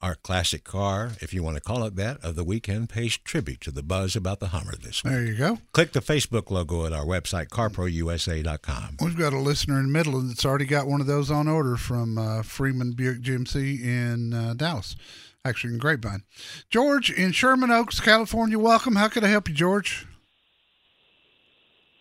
our 0.00 0.14
classic 0.14 0.64
car, 0.64 1.12
if 1.20 1.34
you 1.34 1.42
want 1.42 1.56
to 1.56 1.62
call 1.62 1.84
it 1.84 1.96
that, 1.96 2.22
of 2.24 2.36
the 2.36 2.44
weekend 2.44 2.88
pays 2.88 3.16
tribute 3.16 3.60
to 3.62 3.70
the 3.70 3.82
buzz 3.82 4.16
about 4.16 4.40
the 4.40 4.48
Hummer 4.48 4.74
this 4.80 5.04
week. 5.04 5.12
There 5.12 5.24
you 5.24 5.34
go. 5.36 5.58
Click 5.72 5.92
the 5.92 6.00
Facebook 6.00 6.50
logo 6.50 6.86
at 6.86 6.92
our 6.92 7.04
website, 7.04 7.48
carprousa.com. 7.48 8.96
We've 9.00 9.16
got 9.16 9.32
a 9.32 9.38
listener 9.38 9.78
in 9.78 9.92
Midland 9.92 10.30
that's 10.30 10.44
already 10.44 10.66
got 10.66 10.86
one 10.86 11.00
of 11.00 11.06
those 11.06 11.30
on 11.30 11.48
order 11.48 11.76
from 11.76 12.18
uh, 12.18 12.42
Freeman 12.42 12.92
Buick 12.92 13.20
GMC 13.20 13.82
in 13.82 14.32
uh, 14.32 14.54
Dallas, 14.54 14.96
actually 15.44 15.74
in 15.74 15.78
Grapevine. 15.78 16.22
George 16.70 17.10
in 17.10 17.32
Sherman 17.32 17.70
Oaks, 17.70 18.00
California. 18.00 18.58
Welcome. 18.58 18.96
How 18.96 19.08
can 19.08 19.24
I 19.24 19.28
help 19.28 19.48
you, 19.48 19.54
George? 19.54 20.07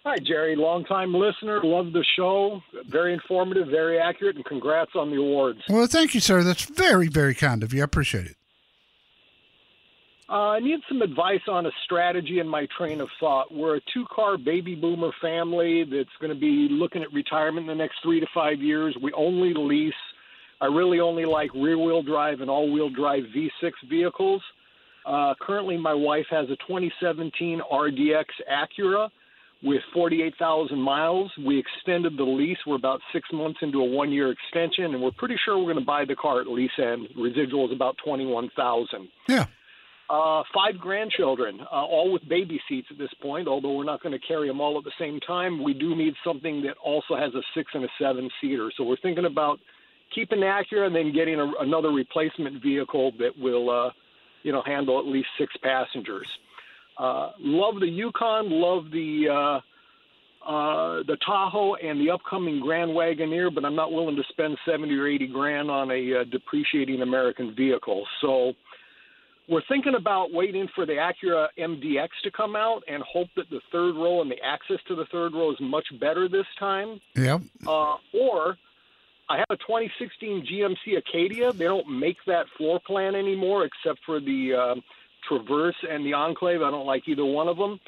Hi, 0.09 0.19
Jerry. 0.19 0.55
Longtime 0.55 1.13
listener. 1.13 1.59
Love 1.61 1.91
the 1.91 2.05
show. 2.15 2.63
Very 2.87 3.11
informative, 3.11 3.67
very 3.67 3.99
accurate, 3.99 4.37
and 4.37 4.45
congrats 4.45 4.91
on 4.95 5.11
the 5.11 5.17
awards. 5.17 5.59
Well, 5.67 5.85
thank 5.85 6.15
you, 6.15 6.21
sir. 6.21 6.43
That's 6.43 6.63
very, 6.63 7.09
very 7.09 7.35
kind 7.35 7.61
of 7.61 7.73
you. 7.73 7.81
I 7.81 7.83
appreciate 7.83 8.25
it. 8.25 8.37
Uh, 10.29 10.51
I 10.51 10.59
need 10.59 10.79
some 10.87 11.01
advice 11.01 11.41
on 11.49 11.65
a 11.65 11.71
strategy 11.83 12.39
in 12.39 12.47
my 12.47 12.69
train 12.77 13.01
of 13.01 13.09
thought. 13.19 13.53
We're 13.53 13.75
a 13.75 13.81
two 13.93 14.05
car 14.09 14.37
baby 14.37 14.75
boomer 14.75 15.11
family 15.21 15.83
that's 15.83 16.15
going 16.21 16.33
to 16.33 16.39
be 16.39 16.69
looking 16.71 17.01
at 17.01 17.11
retirement 17.11 17.69
in 17.69 17.77
the 17.77 17.83
next 17.83 17.97
three 18.01 18.21
to 18.21 18.27
five 18.33 18.61
years. 18.61 18.95
We 19.03 19.11
only 19.11 19.53
lease. 19.53 19.93
I 20.61 20.67
really 20.67 21.01
only 21.01 21.25
like 21.25 21.53
rear 21.53 21.77
wheel 21.77 22.01
drive 22.01 22.39
and 22.39 22.49
all 22.49 22.71
wheel 22.71 22.89
drive 22.89 23.25
V6 23.35 23.73
vehicles. 23.89 24.41
Uh, 25.05 25.33
currently, 25.41 25.75
my 25.75 25.93
wife 25.93 26.27
has 26.29 26.45
a 26.45 26.55
2017 26.65 27.59
RDX 27.69 28.25
Acura 28.49 29.09
with 29.63 29.81
48,000 29.93 30.79
miles. 30.79 31.31
We 31.43 31.59
extended 31.59 32.17
the 32.17 32.23
lease. 32.23 32.57
We're 32.65 32.75
about 32.75 33.01
six 33.11 33.27
months 33.33 33.59
into 33.61 33.81
a 33.81 33.85
one 33.85 34.11
year 34.11 34.31
extension, 34.31 34.93
and 34.93 35.01
we're 35.01 35.11
pretty 35.11 35.37
sure 35.43 35.57
we're 35.57 35.73
going 35.73 35.79
to 35.79 35.85
buy 35.85 36.05
the 36.05 36.15
car 36.15 36.41
at 36.41 36.47
lease 36.47 36.71
end. 36.77 37.07
Residual 37.15 37.67
is 37.67 37.71
about 37.71 37.97
21,000. 38.03 39.07
Yeah. 39.27 39.45
Uh, 40.09 40.41
five 40.53 40.79
grandchildren, 40.79 41.59
uh, 41.59 41.83
all 41.83 42.13
with 42.13 42.27
baby 42.29 42.61
seats 42.69 42.87
at 42.89 42.97
this 42.97 43.13
point. 43.21 43.47
Although 43.47 43.73
we're 43.73 43.83
not 43.83 44.01
going 44.01 44.17
to 44.17 44.25
carry 44.25 44.47
them 44.47 44.61
all 44.61 44.77
at 44.77 44.85
the 44.85 44.91
same 44.97 45.19
time, 45.19 45.61
we 45.61 45.73
do 45.73 45.95
need 45.95 46.13
something 46.23 46.61
that 46.61 46.77
also 46.77 47.17
has 47.17 47.33
a 47.33 47.41
six 47.53 47.71
and 47.73 47.83
a 47.83 47.89
seven 47.99 48.29
seater. 48.39 48.71
So 48.77 48.85
we're 48.85 48.95
thinking 48.97 49.25
about 49.25 49.59
keeping 50.15 50.39
the 50.39 50.45
Acura 50.45 50.85
and 50.85 50.95
then 50.95 51.11
getting 51.11 51.39
a, 51.41 51.51
another 51.59 51.91
replacement 51.91 52.61
vehicle 52.63 53.11
that 53.19 53.37
will, 53.37 53.69
uh, 53.69 53.91
you 54.43 54.53
know, 54.53 54.61
handle 54.65 54.97
at 54.97 55.05
least 55.05 55.27
six 55.37 55.53
passengers. 55.61 56.27
Uh, 56.97 57.31
love 57.39 57.79
the 57.79 57.87
Yukon, 57.87 58.49
love 58.49 58.85
the 58.91 59.27
uh, 59.29 59.59
uh, 60.47 61.03
the 61.05 61.17
Tahoe 61.25 61.75
and 61.75 61.99
the 61.99 62.09
upcoming 62.11 62.59
Grand 62.59 62.91
Wagoneer, 62.91 63.53
but 63.53 63.65
I'm 63.65 63.75
not 63.75 63.91
willing 63.91 64.15
to 64.15 64.23
spend 64.29 64.57
70 64.65 64.95
or 64.95 65.05
80 65.05 65.27
grand 65.27 65.69
on 65.69 65.91
a 65.91 66.21
uh, 66.21 66.23
depreciating 66.31 67.01
American 67.01 67.53
vehicle. 67.53 68.05
So 68.21 68.53
we're 69.49 69.61
thinking 69.67 69.95
about 69.95 70.31
waiting 70.31 70.67
for 70.73 70.85
the 70.85 70.93
Acura 70.93 71.47
MDX 71.57 72.09
to 72.23 72.31
come 72.31 72.55
out 72.55 72.83
and 72.87 73.03
hope 73.03 73.27
that 73.35 73.49
the 73.49 73.59
third 73.71 73.95
row 73.95 74.21
and 74.21 74.31
the 74.31 74.41
access 74.43 74.77
to 74.87 74.95
the 74.95 75.05
third 75.11 75.33
row 75.33 75.51
is 75.51 75.57
much 75.59 75.85
better 75.99 76.29
this 76.29 76.45
time. 76.59 76.99
Yep. 77.15 77.41
Uh, 77.67 77.95
or 78.13 78.57
I 79.29 79.37
have 79.37 79.47
a 79.49 79.57
2016 79.57 80.47
GMC 80.49 80.97
Acadia. 80.97 81.51
They 81.51 81.65
don't 81.65 81.89
make 81.89 82.17
that 82.27 82.45
floor 82.57 82.79
plan 82.85 83.15
anymore 83.15 83.65
except 83.65 83.99
for 84.05 84.19
the 84.19 84.53
uh, 84.53 84.75
Traverse 85.27 85.75
and 85.89 86.05
the 86.05 86.13
Enclave. 86.13 86.61
I 86.61 86.71
don't 86.71 86.85
like 86.85 87.07
either 87.07 87.25
one 87.25 87.47
of 87.47 87.57
them. 87.57 87.79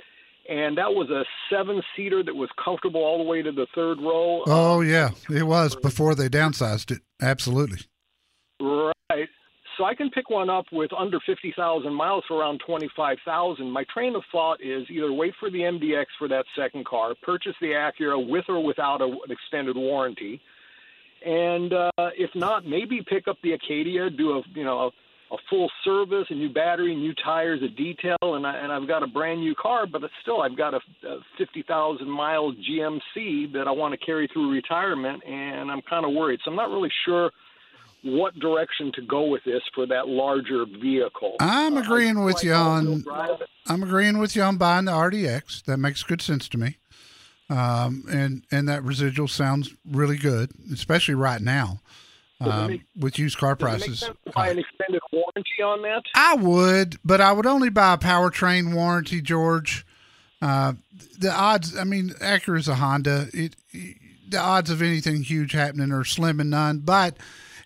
And 0.50 0.78
that 0.80 0.94
was 0.94 1.10
a 1.12 1.24
seven 1.52 1.82
seater 1.96 2.24
that 2.24 2.36
was 2.36 2.50
comfortable 2.64 3.02
all 3.02 3.20
the 3.20 3.24
way 3.24 3.42
to 3.44 3.52
the 3.52 3.68
third 3.76 4.00
row. 4.00 4.44
Oh, 4.48 4.82
yeah. 4.82 5.10
It 5.30 5.44
was 5.44 5.76
before 5.76 6.16
they 6.16 6.28
downsized 6.28 6.92
it. 6.92 7.02
Absolutely. 7.22 7.80
Right. 8.60 9.30
so 9.78 9.86
I 9.86 9.94
can 9.94 10.10
pick 10.10 10.30
one 10.30 10.50
up 10.50 10.66
with 10.72 10.92
under 10.92 11.20
50,000 11.26 11.94
miles 11.94 12.24
for 12.28 12.38
around 12.38 12.62
25,000. 12.66 13.70
My 13.70 13.86
train 13.94 14.16
of 14.16 14.24
thought 14.32 14.60
is 14.62 14.88
either 14.90 15.14
wait 15.14 15.34
for 15.40 15.52
the 15.52 15.60
MDX 15.60 16.06
for 16.18 16.28
that 16.30 16.46
second 16.58 16.86
car, 16.86 17.14
purchase 17.22 17.56
the 17.62 17.72
Acura 17.74 18.28
with 18.28 18.46
or 18.50 18.64
without 18.64 19.02
a, 19.02 19.06
an 19.06 19.30
extended 19.30 19.78
warranty, 19.78 20.42
and 21.26 21.74
uh, 21.74 21.92
if 22.18 22.34
not, 22.36 22.66
maybe 22.66 23.02
pick 23.02 23.28
up 23.28 23.38
the 23.44 23.54
Acadia, 23.54 24.10
do 24.10 24.38
a 24.38 24.42
you 24.54 24.64
know 24.64 24.92
a, 25.32 25.38
full 25.50 25.70
service, 25.84 26.28
a 26.30 26.34
new 26.34 26.50
battery, 26.52 26.96
new 26.96 27.14
tires, 27.24 27.62
a 27.64 27.68
detail, 27.68 28.18
and 28.22 28.46
I, 28.46 28.58
and 28.58 28.72
I've 28.72 28.88
got 28.88 29.04
a 29.04 29.08
brand 29.08 29.42
new 29.42 29.56
car, 29.56 29.86
but 29.86 30.02
still 30.22 30.42
I've 30.42 30.58
got 30.58 30.74
a, 30.74 30.80
a 31.08 31.20
50,000 31.38 32.10
mile 32.10 32.54
GMC 32.54 33.54
that 33.54 33.66
I 33.68 33.72
want 33.72 33.98
to 34.00 34.06
carry 34.06 34.28
through 34.32 34.52
retirement, 34.52 35.24
and 35.26 35.72
I'm 35.72 35.82
kind 35.90 36.06
of 36.06 36.14
worried. 36.14 36.40
So 36.44 36.52
I'm 36.52 36.58
not 36.58 36.70
really 36.70 36.92
sure 37.06 37.32
what 38.04 38.34
direction 38.40 38.92
to 38.96 39.02
go 39.02 39.26
with 39.26 39.44
this 39.44 39.62
for 39.76 39.86
that 39.88 40.08
larger 40.08 40.66
vehicle. 40.66 41.36
I'm 41.40 41.76
Uh, 41.78 41.82
agreeing 41.82 42.18
I 42.18 42.24
with 42.24 42.36
like 42.36 42.44
you 42.46 42.54
on. 42.54 43.04
I'm 43.68 43.84
agreeing 43.84 44.20
with 44.20 44.36
you 44.36 44.42
on 44.42 44.58
buying 44.58 44.86
the 44.86 44.94
RDX. 44.94 45.66
That 45.66 45.78
makes 45.78 46.02
good 46.04 46.22
sense 46.22 46.48
to 46.50 46.58
me. 46.58 46.78
Um, 47.50 48.06
and 48.10 48.46
and 48.52 48.70
that 48.70 48.84
residual 48.84 49.28
sounds 49.28 49.74
really 49.90 50.18
good, 50.18 50.52
especially 50.72 51.16
right 51.16 51.42
now 51.42 51.82
um, 52.48 52.68
make- 52.68 52.82
with 52.98 53.20
used 53.20 53.38
car 53.38 53.54
it 53.54 53.60
prices. 53.60 54.10
buy 54.34 54.50
an 54.50 54.60
extended 54.60 55.02
warranty 55.12 55.62
on 55.64 55.82
that? 55.82 56.04
I 56.16 56.36
would, 56.36 56.98
but 57.04 57.22
I 57.22 57.32
would 57.32 57.46
only 57.46 57.70
buy 57.70 57.94
a 57.94 57.98
powertrain 57.98 58.74
warranty, 58.74 59.22
George. 59.22 59.86
Uh, 60.42 60.74
the 61.18 61.32
odds, 61.32 61.78
I 61.78 61.84
mean, 61.84 62.10
Acura 62.22 62.58
is 62.58 62.68
a 62.68 62.76
Honda. 62.76 63.28
It, 63.34 63.56
the 64.30 64.38
odds 64.40 64.70
of 64.70 64.82
anything 64.82 65.24
huge 65.24 65.52
happening 65.52 65.92
are 65.92 66.06
slim 66.06 66.40
and 66.40 66.50
none. 66.50 66.80
But 66.80 67.18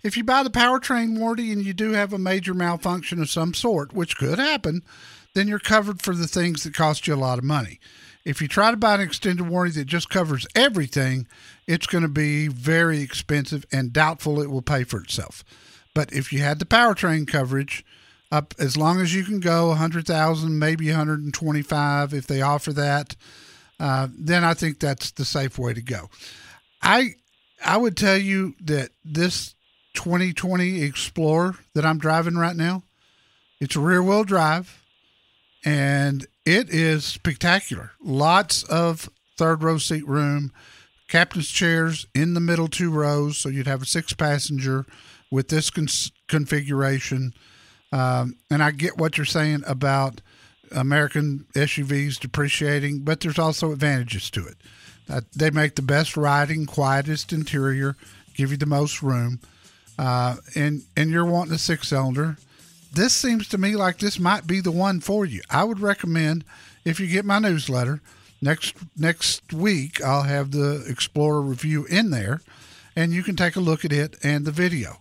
if 0.02 0.18
you 0.18 0.24
buy 0.24 0.44
the 0.44 0.50
powertrain 0.50 1.18
warranty 1.18 1.52
and 1.52 1.64
you 1.64 1.74
do 1.74 1.92
have 1.92 2.14
a 2.14 2.18
major 2.18 2.54
malfunction 2.54 3.22
of 3.22 3.30
some 3.30 3.54
sort, 3.54 3.94
which 3.94 4.18
could 4.18 4.40
happen, 4.40 4.82
then 5.34 5.48
you're 5.48 5.60
covered 5.60 6.02
for 6.02 6.16
the 6.16 6.28
things 6.28 6.64
that 6.64 6.74
cost 6.74 7.08
you 7.08 7.14
a 7.14 7.16
lot 7.16 7.38
of 7.38 7.44
money. 7.44 7.80
If 8.26 8.42
you 8.42 8.48
try 8.48 8.72
to 8.72 8.78
buy 8.78 8.96
an 8.96 9.02
extended 9.02 9.48
warranty 9.48 9.80
that 9.80 9.86
just 9.86 10.10
covers 10.10 10.48
everything, 10.56 11.28
it's 11.68 11.88
going 11.88 12.04
to 12.04 12.08
be 12.08 12.48
very 12.48 13.02
expensive 13.02 13.66
and 13.72 13.92
doubtful 13.92 14.42
it 14.42 14.50
will 14.50 14.62
pay 14.62 14.84
for 14.84 15.02
itself. 15.02 15.44
But 15.94 16.14
if 16.14 16.32
you 16.32 16.40
had 16.40 16.60
the 16.60 16.66
powertrain 16.66 17.28
coverage, 17.28 17.86
up 18.32 18.56
as 18.58 18.76
long 18.76 19.00
as 19.00 19.14
you 19.14 19.24
can 19.24 19.40
go 19.40 19.68
100,000, 19.68 20.58
maybe 20.58 20.88
125 20.88 22.14
if 22.14 22.26
they 22.26 22.42
offer 22.42 22.74
that, 22.74 23.16
uh, 23.80 24.08
then 24.18 24.44
I 24.44 24.56
think 24.56 24.80
that's 24.80 25.12
the 25.12 25.24
safe 25.24 25.60
way 25.60 25.74
to 25.74 25.82
go. 25.82 26.10
I 26.82 27.16
I 27.64 27.78
would 27.78 27.96
tell 27.96 28.18
you 28.18 28.56
that 28.62 28.90
this 29.06 29.56
2020 29.94 30.82
Explorer 30.82 31.56
that 31.76 31.86
I'm 31.86 32.00
driving 32.00 32.36
right 32.36 32.56
now, 32.56 32.84
it's 33.60 33.76
rear 33.76 34.02
wheel 34.02 34.24
drive 34.24 34.83
and 35.66 36.26
it 36.46 36.70
is 36.70 37.06
spectacular. 37.06 37.92
Lots 38.02 38.64
of 38.64 39.10
third 39.38 39.64
row 39.64 39.78
seat 39.78 40.08
room, 40.08 40.52
captain's 41.08 41.50
chairs 41.50 42.06
in 42.14 42.34
the 42.34 42.40
middle 42.40 42.68
two 42.68 42.92
rows, 42.92 43.38
so 43.38 43.50
you'd 43.50 43.68
have 43.68 43.82
a 43.82 43.86
six 43.86 44.14
passenger 44.14 44.86
with 45.32 45.50
this 45.50 45.70
cons- 45.70 46.12
configuration. 46.28 47.34
Um, 47.92 48.38
and 48.50 48.64
I 48.64 48.72
get 48.72 48.98
what 48.98 49.18
you're 49.18 49.26
saying 49.26 49.64
about 49.68 50.22
American 50.72 51.46
SUVs 51.56 52.20
depreciating, 52.20 53.00
but 53.00 53.20
there's 53.20 53.40
also 53.40 53.72
advantages 53.72 54.30
to 54.32 54.46
it. 54.46 54.58
Uh, 55.10 55.22
they 55.36 55.50
make 55.50 55.76
the 55.76 55.82
best 55.82 56.16
riding, 56.16 56.66
quietest 56.66 57.34
interior, 57.34 57.96
give 58.36 58.52
you 58.52 58.58
the 58.58 58.66
most 58.66 59.02
room, 59.04 59.40
uh, 60.00 60.38
and 60.56 60.84
and 60.96 61.12
you're 61.12 61.26
wanting 61.26 61.54
a 61.54 61.58
six 61.58 61.90
cylinder. 61.90 62.38
This 62.94 63.14
seems 63.14 63.48
to 63.48 63.58
me 63.58 63.76
like 63.76 63.98
this 63.98 64.20
might 64.20 64.46
be 64.46 64.62
the 64.62 64.72
one 64.72 65.00
for 65.00 65.26
you. 65.26 65.42
I 65.50 65.64
would 65.64 65.80
recommend 65.80 66.46
if 66.86 67.00
you 67.00 67.08
get 67.08 67.26
my 67.26 67.40
newsletter 67.40 68.02
next 68.40 68.76
next 68.96 69.52
week. 69.52 70.00
I'll 70.04 70.24
have 70.24 70.52
the 70.52 70.86
Explorer 70.88 71.42
review 71.42 71.86
in 71.86 72.12
there, 72.12 72.42
and 72.96 73.12
you 73.12 73.24
can 73.24 73.36
take 73.36 73.56
a 73.56 73.62
look 73.62 73.84
at 73.84 73.92
it 73.92 74.16
and 74.22 74.46
the 74.46 74.52
video, 74.52 75.00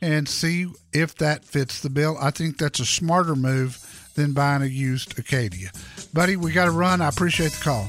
and 0.00 0.28
see 0.28 0.68
if 0.92 1.16
that 1.16 1.44
fits 1.44 1.80
the 1.80 1.90
bill. 1.90 2.16
I 2.20 2.30
think 2.30 2.58
that's 2.58 2.78
a 2.78 2.86
smarter 2.86 3.34
move 3.34 4.12
than 4.14 4.34
buying 4.34 4.62
a 4.62 4.66
used 4.66 5.18
Acadia. 5.18 5.72
Buddy, 6.14 6.36
we 6.36 6.52
got 6.52 6.66
to 6.66 6.70
run. 6.70 7.00
I 7.00 7.08
appreciate 7.08 7.50
the 7.50 7.64
call. 7.64 7.88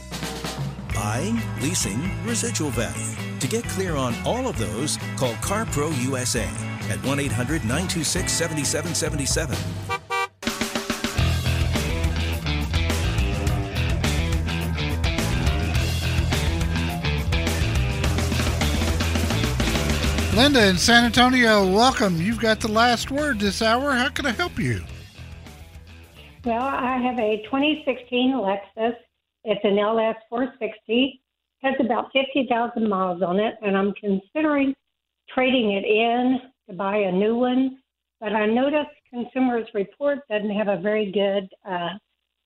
Buying, 0.95 1.39
leasing, 1.61 2.25
residual 2.25 2.71
value. 2.71 3.39
To 3.39 3.47
get 3.47 3.65
clear 3.65 3.95
on 3.95 4.15
all 4.25 4.47
of 4.47 4.57
those, 4.57 4.97
call 5.15 5.33
CarPro 5.35 5.93
USA 6.05 6.49
at 6.89 7.04
1 7.04 7.19
800 7.19 7.62
926 7.63 8.32
7777. 8.32 9.93
Linda 20.36 20.67
in 20.67 20.78
San 20.78 21.06
Antonio, 21.06 21.72
welcome. 21.72 22.19
You've 22.19 22.39
got 22.39 22.60
the 22.60 22.67
last 22.67 23.12
word 23.12 23.39
this 23.39 23.62
hour. 23.62 23.93
How 23.93 24.10
can 24.10 24.26
I 24.26 24.32
help 24.32 24.58
you? 24.58 24.82
Well, 26.43 26.63
I 26.63 26.98
have 26.98 27.19
a 27.19 27.43
2016 27.43 28.34
Lexus. 28.34 28.96
It's 29.46 29.63
an 29.63 29.78
LS 29.78 30.15
460. 30.30 31.22
Has 31.62 31.76
about 31.80 32.12
50,000 32.13 32.89
miles 32.89 33.22
on 33.22 33.39
it, 33.39 33.56
and 33.62 33.78
I'm 33.78 33.93
considering 33.93 34.74
trading 35.30 35.74
it 35.74 35.86
in 35.86 36.41
to 36.69 36.76
buy 36.76 36.97
a 36.97 37.12
new 37.12 37.36
one. 37.36 37.78
But 38.19 38.34
I 38.34 38.45
noticed 38.45 38.89
Consumers 39.10 39.67
Report 39.73 40.19
doesn't 40.30 40.52
have 40.52 40.67
a 40.69 40.78
very 40.82 41.12
good 41.12 41.49
uh, 41.69 41.89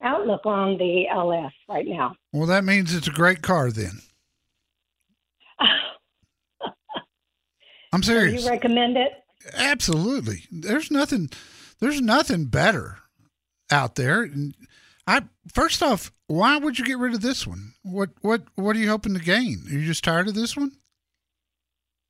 outlook 0.01 0.45
on 0.45 0.77
the 0.77 1.07
LS 1.07 1.51
right 1.69 1.85
now. 1.87 2.15
Well, 2.33 2.47
that 2.47 2.63
means 2.63 2.93
it's 2.95 3.07
a 3.07 3.11
great 3.11 3.41
car 3.41 3.71
then. 3.71 4.01
I'm 7.93 8.01
Do 8.01 8.07
serious. 8.07 8.43
you 8.43 8.49
recommend 8.49 8.97
it? 8.97 9.11
Absolutely. 9.55 10.43
There's 10.51 10.91
nothing 10.91 11.29
there's 11.79 12.01
nothing 12.01 12.45
better 12.45 12.97
out 13.71 13.95
there. 13.95 14.23
And 14.23 14.55
I 15.05 15.23
first 15.53 15.81
off, 15.81 16.11
why 16.27 16.57
would 16.57 16.77
you 16.79 16.85
get 16.85 16.97
rid 16.97 17.13
of 17.13 17.21
this 17.21 17.47
one? 17.47 17.73
What 17.83 18.09
what 18.21 18.43
what 18.55 18.75
are 18.75 18.79
you 18.79 18.89
hoping 18.89 19.13
to 19.13 19.19
gain? 19.19 19.63
Are 19.67 19.73
you 19.73 19.85
just 19.85 20.03
tired 20.03 20.27
of 20.27 20.35
this 20.35 20.57
one? 20.57 20.71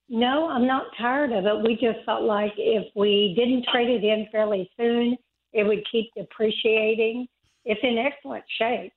No, 0.10 0.50
I'm 0.50 0.65
not 0.65 0.86
tired 0.98 1.32
of 1.34 1.46
it. 1.46 1.63
We 1.63 1.74
just 1.76 2.06
felt 2.06 2.24
like 2.24 2.54
if 2.58 2.86
we 2.96 3.34
didn't 3.38 3.65
trade 3.72 3.89
it 3.89 4.04
in 4.04 4.28
fairly 4.32 4.70
soon, 4.78 5.17
it 5.54 5.63
would 5.63 5.86
keep 5.91 6.13
depreciating. 6.15 7.28
It's 7.65 7.82
in 7.84 7.98
excellent 7.98 8.46
shape. 8.58 8.93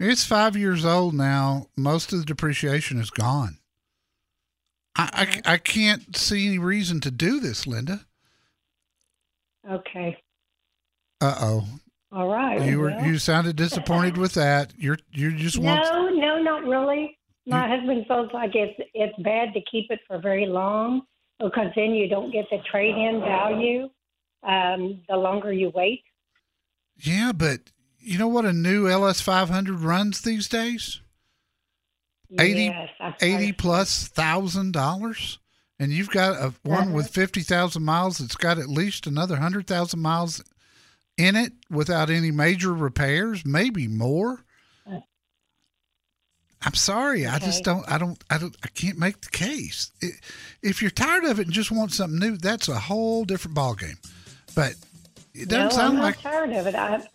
It's 0.00 0.24
five 0.24 0.56
years 0.56 0.84
old 0.84 1.14
now. 1.14 1.66
Most 1.76 2.12
of 2.12 2.18
the 2.18 2.24
depreciation 2.24 2.98
is 2.98 3.10
gone. 3.10 3.58
I, 4.96 5.42
I, 5.46 5.52
I 5.52 5.56
can't 5.58 6.16
see 6.16 6.46
any 6.46 6.58
reason 6.58 7.00
to 7.00 7.10
do 7.10 7.40
this, 7.40 7.66
Linda. 7.66 8.06
Okay. 9.70 10.16
Uh 11.20 11.34
oh. 11.40 11.64
All 12.12 12.28
right. 12.28 12.62
You 12.62 12.78
were 12.78 12.90
well. 12.90 13.04
you 13.04 13.18
sounded 13.18 13.56
disappointed 13.56 14.16
with 14.16 14.34
that. 14.34 14.72
You're 14.76 14.98
you 15.12 15.32
just 15.32 15.58
want 15.58 15.82
No, 15.82 16.08
no, 16.08 16.42
not 16.42 16.62
really. 16.64 17.18
My 17.46 17.68
husband 17.68 18.06
feels 18.08 18.30
like 18.32 18.54
it's 18.54 18.78
it's 18.92 19.16
bad 19.22 19.52
to 19.54 19.60
keep 19.70 19.90
it 19.90 20.00
for 20.06 20.18
very 20.18 20.46
long 20.46 21.02
because 21.38 21.68
then 21.76 21.90
you 21.90 22.08
don't 22.08 22.32
get 22.32 22.46
the 22.50 22.58
trade 22.70 22.96
in 22.96 23.20
value 23.20 23.88
um, 24.42 25.00
the 25.08 25.16
longer 25.16 25.52
you 25.52 25.70
wait. 25.74 26.02
Yeah, 26.96 27.32
but 27.32 27.60
you 28.00 28.18
know 28.18 28.28
what 28.28 28.44
a 28.44 28.52
new 28.52 28.88
LS 28.88 29.20
500 29.20 29.80
runs 29.80 30.22
these 30.22 30.48
days? 30.48 31.00
80, 32.38 32.64
Yes, 32.64 32.88
80 33.20 33.52
plus 33.52 34.08
thousand 34.08 34.72
dollars. 34.72 35.38
And 35.78 35.92
you've 35.92 36.10
got 36.10 36.40
a 36.40 36.54
one 36.62 36.94
with 36.94 37.10
50,000 37.10 37.82
miles 37.82 38.16
that's 38.16 38.34
got 38.34 38.58
at 38.58 38.68
least 38.68 39.06
another 39.06 39.34
100,000 39.34 40.00
miles 40.00 40.42
in 41.18 41.36
it 41.36 41.52
without 41.70 42.08
any 42.08 42.30
major 42.30 42.72
repairs, 42.72 43.44
maybe 43.44 43.86
more. 43.86 44.42
I'm 46.62 46.74
sorry. 46.74 47.26
I 47.26 47.38
just 47.38 47.64
don't, 47.64 47.88
I 47.90 47.98
don't, 47.98 48.22
I 48.30 48.38
don't, 48.38 48.56
I 48.64 48.68
can't 48.68 48.98
make 48.98 49.20
the 49.20 49.30
case. 49.30 49.90
It, 50.00 50.14
if 50.62 50.80
you're 50.80 50.90
tired 50.90 51.24
of 51.24 51.38
it 51.38 51.46
and 51.46 51.52
just 51.52 51.70
want 51.70 51.92
something 51.92 52.18
new, 52.18 52.36
that's 52.36 52.68
a 52.68 52.78
whole 52.78 53.24
different 53.24 53.56
ballgame. 53.56 53.98
But 54.54 54.74
it 55.34 55.48
doesn't 55.48 55.64
no, 55.64 55.70
sound 55.70 55.88
I'm 55.88 55.96
not 55.96 56.02
like 56.02 56.20
tired 56.20 56.52
of 56.52 56.66
it. 56.66 56.74
I, 56.74 57.06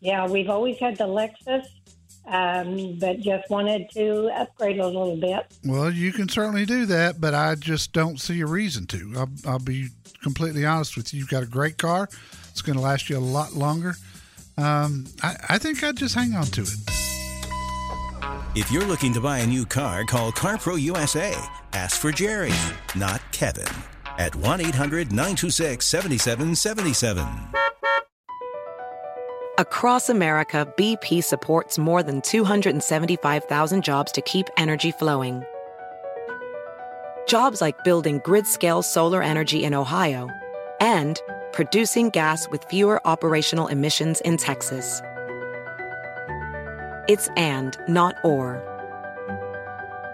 yeah, 0.00 0.26
we've 0.26 0.48
always 0.48 0.78
had 0.78 0.96
the 0.96 1.04
Lexus, 1.04 1.64
um, 2.26 2.98
but 2.98 3.20
just 3.20 3.50
wanted 3.50 3.90
to 3.90 4.30
upgrade 4.34 4.78
a 4.78 4.86
little 4.86 5.16
bit. 5.16 5.46
Well, 5.64 5.90
you 5.90 6.12
can 6.12 6.28
certainly 6.28 6.64
do 6.64 6.86
that, 6.86 7.20
but 7.20 7.34
I 7.34 7.56
just 7.56 7.92
don't 7.92 8.20
see 8.20 8.40
a 8.40 8.46
reason 8.46 8.86
to. 8.86 9.12
I'll, 9.16 9.30
I'll 9.46 9.58
be 9.58 9.88
completely 10.22 10.64
honest 10.64 10.96
with 10.96 11.12
you. 11.12 11.20
You've 11.20 11.28
got 11.28 11.42
a 11.42 11.46
great 11.46 11.76
car. 11.76 12.08
It's 12.50 12.62
going 12.62 12.76
to 12.76 12.82
last 12.82 13.10
you 13.10 13.18
a 13.18 13.20
lot 13.20 13.52
longer. 13.52 13.94
Um, 14.56 15.06
I, 15.22 15.36
I 15.50 15.58
think 15.58 15.82
I'd 15.82 15.96
just 15.96 16.14
hang 16.14 16.34
on 16.34 16.46
to 16.46 16.62
it. 16.62 16.99
If 18.54 18.70
you're 18.70 18.84
looking 18.84 19.12
to 19.14 19.20
buy 19.20 19.38
a 19.38 19.46
new 19.46 19.64
car, 19.64 20.04
call 20.04 20.32
CarPro 20.32 20.80
USA. 20.80 21.36
Ask 21.72 22.00
for 22.00 22.12
Jerry, 22.12 22.52
not 22.94 23.20
Kevin. 23.32 23.68
at 24.18 24.36
1 24.36 24.60
800 24.60 25.10
926 25.12 25.86
7777. 25.86 27.26
Across 29.58 30.08
America, 30.08 30.72
BP 30.76 31.22
supports 31.22 31.78
more 31.78 32.02
than 32.02 32.20
275,000 32.22 33.84
jobs 33.84 34.12
to 34.12 34.22
keep 34.22 34.46
energy 34.56 34.90
flowing. 34.90 35.42
Jobs 37.26 37.60
like 37.60 37.84
building 37.84 38.20
grid 38.24 38.46
scale 38.46 38.82
solar 38.82 39.22
energy 39.22 39.62
in 39.64 39.74
Ohio 39.74 40.28
and 40.80 41.20
producing 41.52 42.10
gas 42.10 42.48
with 42.48 42.64
fewer 42.64 43.06
operational 43.06 43.66
emissions 43.66 44.20
in 44.22 44.36
Texas. 44.36 45.02
It's 47.10 47.26
and, 47.36 47.76
not 47.88 48.14
or. 48.22 48.62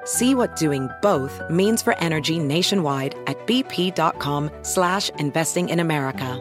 See 0.07 0.35
what 0.35 0.57
doing 0.57 0.89
both 1.03 1.43
means 1.51 1.83
for 1.83 1.95
energy 1.99 2.39
nationwide 2.39 3.15
at 3.27 3.37
bp.com 3.47 4.51
slash 4.63 5.11
investing 5.19 5.69
in 5.69 5.81
America. 5.81 6.41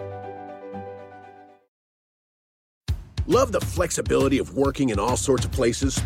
Love 3.27 3.51
the 3.51 3.59
flexibility 3.59 4.39
of 4.39 4.55
working 4.55 4.91
in 4.91 4.97
all 4.97 5.17
sorts 5.17 5.43
of 5.43 5.51
places? 5.51 6.01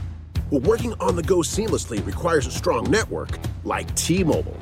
Well, 0.50 0.62
working 0.62 0.96
on 1.00 1.16
the 1.16 1.22
go 1.22 1.44
seamlessly 1.44 2.04
requires 2.04 2.48
a 2.48 2.52
strong 2.52 2.90
network 2.90 3.38
like 3.66 3.94
T-Mobile. 3.94 4.58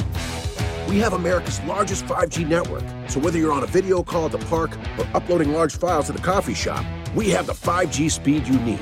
We 0.90 1.00
have 1.00 1.14
America's 1.14 1.62
largest 1.62 2.06
5G 2.08 2.46
network, 2.46 2.84
so 3.08 3.22
whether 3.22 3.38
you're 3.38 3.54
on 3.54 3.64
a 3.64 3.68
video 3.68 4.04
call 4.04 4.26
at 4.26 4.34
the 4.34 4.46
park 4.48 4.72
or 4.98 5.08
uploading 5.14 5.54
large 5.54 5.78
files 5.78 6.10
at 6.10 6.18
the 6.18 6.22
coffee 6.22 6.56
shop, 6.56 6.84
we 7.16 7.30
have 7.30 7.48
the 7.48 7.54
5G 7.54 8.12
speed 8.12 8.46
you 8.50 8.60
need. 8.60 8.82